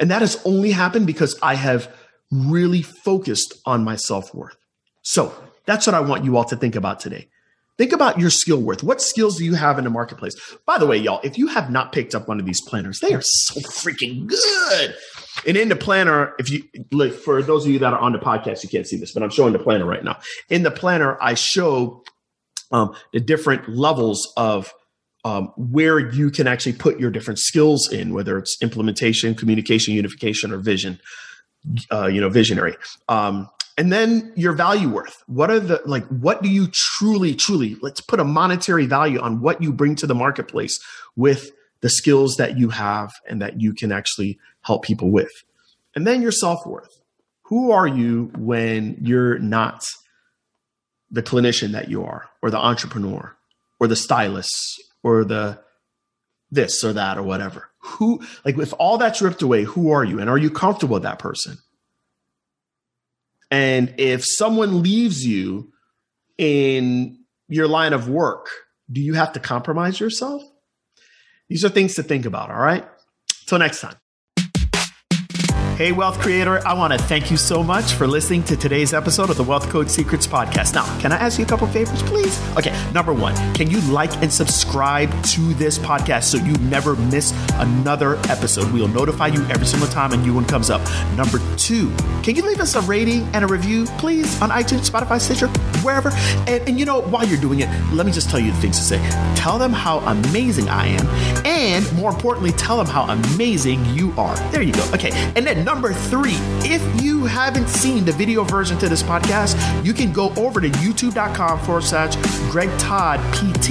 And 0.00 0.10
that 0.10 0.22
has 0.22 0.40
only 0.44 0.72
happened 0.72 1.06
because 1.06 1.38
I 1.42 1.54
have 1.54 1.94
really 2.30 2.82
focused 2.82 3.54
on 3.66 3.84
my 3.84 3.96
self 3.96 4.34
worth. 4.34 4.56
So 5.02 5.32
that's 5.66 5.86
what 5.86 5.94
I 5.94 6.00
want 6.00 6.24
you 6.24 6.36
all 6.36 6.44
to 6.44 6.56
think 6.56 6.74
about 6.74 6.98
today. 6.98 7.28
Think 7.78 7.92
about 7.92 8.18
your 8.18 8.30
skill 8.30 8.60
worth. 8.60 8.82
What 8.82 9.00
skills 9.00 9.38
do 9.38 9.44
you 9.44 9.54
have 9.54 9.78
in 9.78 9.84
the 9.84 9.90
marketplace? 9.90 10.34
By 10.66 10.78
the 10.78 10.86
way, 10.86 10.96
y'all, 10.96 11.20
if 11.24 11.38
you 11.38 11.48
have 11.48 11.70
not 11.70 11.92
picked 11.92 12.14
up 12.14 12.28
one 12.28 12.38
of 12.38 12.46
these 12.46 12.60
planners, 12.60 13.00
they 13.00 13.14
are 13.14 13.22
so 13.22 13.60
freaking 13.60 14.26
good. 14.26 14.94
And 15.46 15.56
in 15.56 15.68
the 15.68 15.76
planner, 15.76 16.34
if 16.38 16.50
you 16.50 16.64
look 16.90 17.14
for 17.14 17.42
those 17.42 17.64
of 17.64 17.72
you 17.72 17.78
that 17.80 17.92
are 17.92 17.98
on 17.98 18.12
the 18.12 18.18
podcast, 18.18 18.62
you 18.62 18.68
can't 18.68 18.86
see 18.86 18.96
this, 18.96 19.12
but 19.12 19.22
I'm 19.22 19.30
showing 19.30 19.52
the 19.52 19.58
planner 19.58 19.86
right 19.86 20.04
now. 20.04 20.18
In 20.48 20.62
the 20.62 20.70
planner, 20.70 21.18
I 21.20 21.34
show 21.34 22.04
um, 22.70 22.94
the 23.12 23.20
different 23.20 23.68
levels 23.68 24.32
of 24.36 24.72
um, 25.24 25.52
where 25.56 25.98
you 25.98 26.30
can 26.30 26.46
actually 26.46 26.72
put 26.72 26.98
your 26.98 27.10
different 27.10 27.38
skills 27.38 27.90
in, 27.90 28.12
whether 28.12 28.38
it's 28.38 28.60
implementation, 28.60 29.34
communication, 29.34 29.94
unification, 29.94 30.52
or 30.52 30.58
vision. 30.58 31.00
Uh, 31.92 32.08
you 32.08 32.20
know, 32.20 32.28
visionary. 32.28 32.74
Um, 33.08 33.48
and 33.78 33.92
then 33.92 34.32
your 34.36 34.52
value 34.52 34.88
worth 34.88 35.22
what 35.26 35.50
are 35.50 35.60
the 35.60 35.80
like 35.86 36.04
what 36.08 36.42
do 36.42 36.48
you 36.48 36.66
truly 36.72 37.34
truly 37.34 37.76
let's 37.80 38.00
put 38.00 38.20
a 38.20 38.24
monetary 38.24 38.86
value 38.86 39.20
on 39.20 39.40
what 39.40 39.62
you 39.62 39.72
bring 39.72 39.94
to 39.94 40.06
the 40.06 40.14
marketplace 40.14 40.78
with 41.16 41.52
the 41.80 41.88
skills 41.88 42.36
that 42.36 42.58
you 42.58 42.68
have 42.68 43.12
and 43.28 43.40
that 43.40 43.60
you 43.60 43.72
can 43.72 43.92
actually 43.92 44.38
help 44.62 44.82
people 44.82 45.10
with 45.10 45.30
and 45.94 46.06
then 46.06 46.22
your 46.22 46.32
self-worth 46.32 47.00
who 47.42 47.70
are 47.70 47.86
you 47.86 48.30
when 48.36 48.96
you're 49.00 49.38
not 49.38 49.84
the 51.10 51.22
clinician 51.22 51.72
that 51.72 51.88
you 51.88 52.04
are 52.04 52.28
or 52.40 52.50
the 52.50 52.58
entrepreneur 52.58 53.36
or 53.78 53.86
the 53.86 53.96
stylist 53.96 54.82
or 55.02 55.24
the 55.24 55.58
this 56.50 56.84
or 56.84 56.92
that 56.92 57.18
or 57.18 57.22
whatever 57.22 57.70
who 57.78 58.20
like 58.44 58.58
if 58.58 58.72
all 58.78 58.98
that's 58.98 59.22
ripped 59.22 59.42
away 59.42 59.64
who 59.64 59.90
are 59.90 60.04
you 60.04 60.20
and 60.20 60.30
are 60.30 60.38
you 60.38 60.50
comfortable 60.50 60.94
with 60.94 61.02
that 61.02 61.18
person 61.18 61.56
and 63.52 63.94
if 63.98 64.24
someone 64.24 64.82
leaves 64.82 65.26
you 65.26 65.72
in 66.38 67.18
your 67.48 67.68
line 67.68 67.92
of 67.92 68.08
work, 68.08 68.48
do 68.90 69.02
you 69.02 69.12
have 69.12 69.34
to 69.34 69.40
compromise 69.40 70.00
yourself? 70.00 70.42
These 71.50 71.62
are 71.62 71.68
things 71.68 71.94
to 71.96 72.02
think 72.02 72.24
about, 72.24 72.50
all 72.50 72.60
right? 72.60 72.88
Till 73.46 73.58
next 73.58 73.82
time. 73.82 73.96
Hey, 75.82 75.90
wealth 75.90 76.20
creator, 76.20 76.64
I 76.64 76.74
want 76.74 76.92
to 76.92 76.98
thank 77.00 77.28
you 77.28 77.36
so 77.36 77.60
much 77.60 77.94
for 77.94 78.06
listening 78.06 78.44
to 78.44 78.56
today's 78.56 78.94
episode 78.94 79.30
of 79.30 79.36
the 79.36 79.42
Wealth 79.42 79.68
Code 79.68 79.90
Secrets 79.90 80.28
podcast. 80.28 80.74
Now, 80.74 80.84
can 81.00 81.10
I 81.10 81.16
ask 81.16 81.40
you 81.40 81.44
a 81.44 81.48
couple 81.48 81.66
favors, 81.66 82.04
please? 82.04 82.40
Okay, 82.56 82.70
number 82.92 83.12
one, 83.12 83.34
can 83.52 83.68
you 83.68 83.80
like 83.90 84.14
and 84.22 84.32
subscribe 84.32 85.10
to 85.24 85.40
this 85.54 85.80
podcast 85.80 86.22
so 86.22 86.38
you 86.38 86.52
never 86.68 86.94
miss 86.94 87.32
another 87.54 88.14
episode? 88.28 88.72
We'll 88.72 88.86
notify 88.86 89.26
you 89.26 89.44
every 89.46 89.66
single 89.66 89.88
time 89.88 90.12
a 90.12 90.16
new 90.16 90.32
one 90.32 90.44
comes 90.44 90.70
up. 90.70 90.80
Number 91.16 91.40
two, 91.56 91.90
can 92.22 92.36
you 92.36 92.42
leave 92.42 92.60
us 92.60 92.76
a 92.76 92.80
rating 92.82 93.24
and 93.34 93.44
a 93.44 93.48
review, 93.48 93.86
please, 93.98 94.40
on 94.40 94.50
iTunes, 94.50 94.88
Spotify, 94.88 95.20
Stitcher, 95.20 95.48
wherever? 95.82 96.10
And, 96.46 96.68
and 96.68 96.78
you 96.78 96.86
know, 96.86 97.00
while 97.00 97.26
you're 97.26 97.40
doing 97.40 97.58
it, 97.58 97.68
let 97.92 98.06
me 98.06 98.12
just 98.12 98.30
tell 98.30 98.38
you 98.38 98.52
the 98.52 98.58
things 98.58 98.78
to 98.78 98.84
say. 98.84 98.98
Tell 99.34 99.58
them 99.58 99.72
how 99.72 99.98
amazing 99.98 100.68
I 100.68 100.86
am, 100.86 101.08
and 101.44 101.92
more 101.94 102.12
importantly, 102.12 102.52
tell 102.52 102.76
them 102.76 102.86
how 102.86 103.02
amazing 103.10 103.84
you 103.86 104.12
are. 104.16 104.36
There 104.52 104.62
you 104.62 104.72
go. 104.72 104.88
Okay, 104.94 105.10
and 105.34 105.44
then 105.44 105.64
number 105.72 105.94
three, 105.94 106.36
if 106.68 107.02
you 107.02 107.24
haven't 107.24 107.66
seen 107.66 108.04
the 108.04 108.12
video 108.12 108.44
version 108.44 108.76
to 108.76 108.90
this 108.90 109.02
podcast, 109.02 109.56
you 109.82 109.94
can 109.94 110.12
go 110.12 110.28
over 110.36 110.60
to 110.60 110.68
youtube.com 110.68 111.58
forward 111.60 111.82
slash 111.82 112.14
Greg 112.50 112.68
Todd 112.78 113.18
PT 113.32 113.70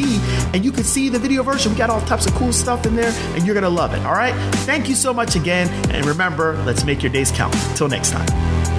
and 0.55 0.65
you 0.65 0.71
can 0.71 0.83
see 0.83 1.09
the 1.09 1.19
video 1.19 1.43
version. 1.43 1.71
We 1.71 1.77
got 1.77 1.91
all 1.91 2.01
types 2.01 2.25
of 2.25 2.33
cool 2.33 2.53
stuff 2.53 2.87
in 2.87 2.95
there 2.95 3.11
and 3.35 3.45
you're 3.45 3.53
going 3.53 3.65
to 3.65 3.69
love 3.69 3.93
it. 3.93 4.03
All 4.03 4.13
right. 4.13 4.33
Thank 4.65 4.89
you 4.89 4.95
so 4.95 5.13
much 5.13 5.35
again. 5.35 5.69
And 5.91 6.03
remember, 6.07 6.53
let's 6.65 6.85
make 6.85 7.03
your 7.03 7.11
days 7.11 7.31
count. 7.31 7.53
Till 7.75 7.87
next 7.87 8.09
time. 8.09 8.70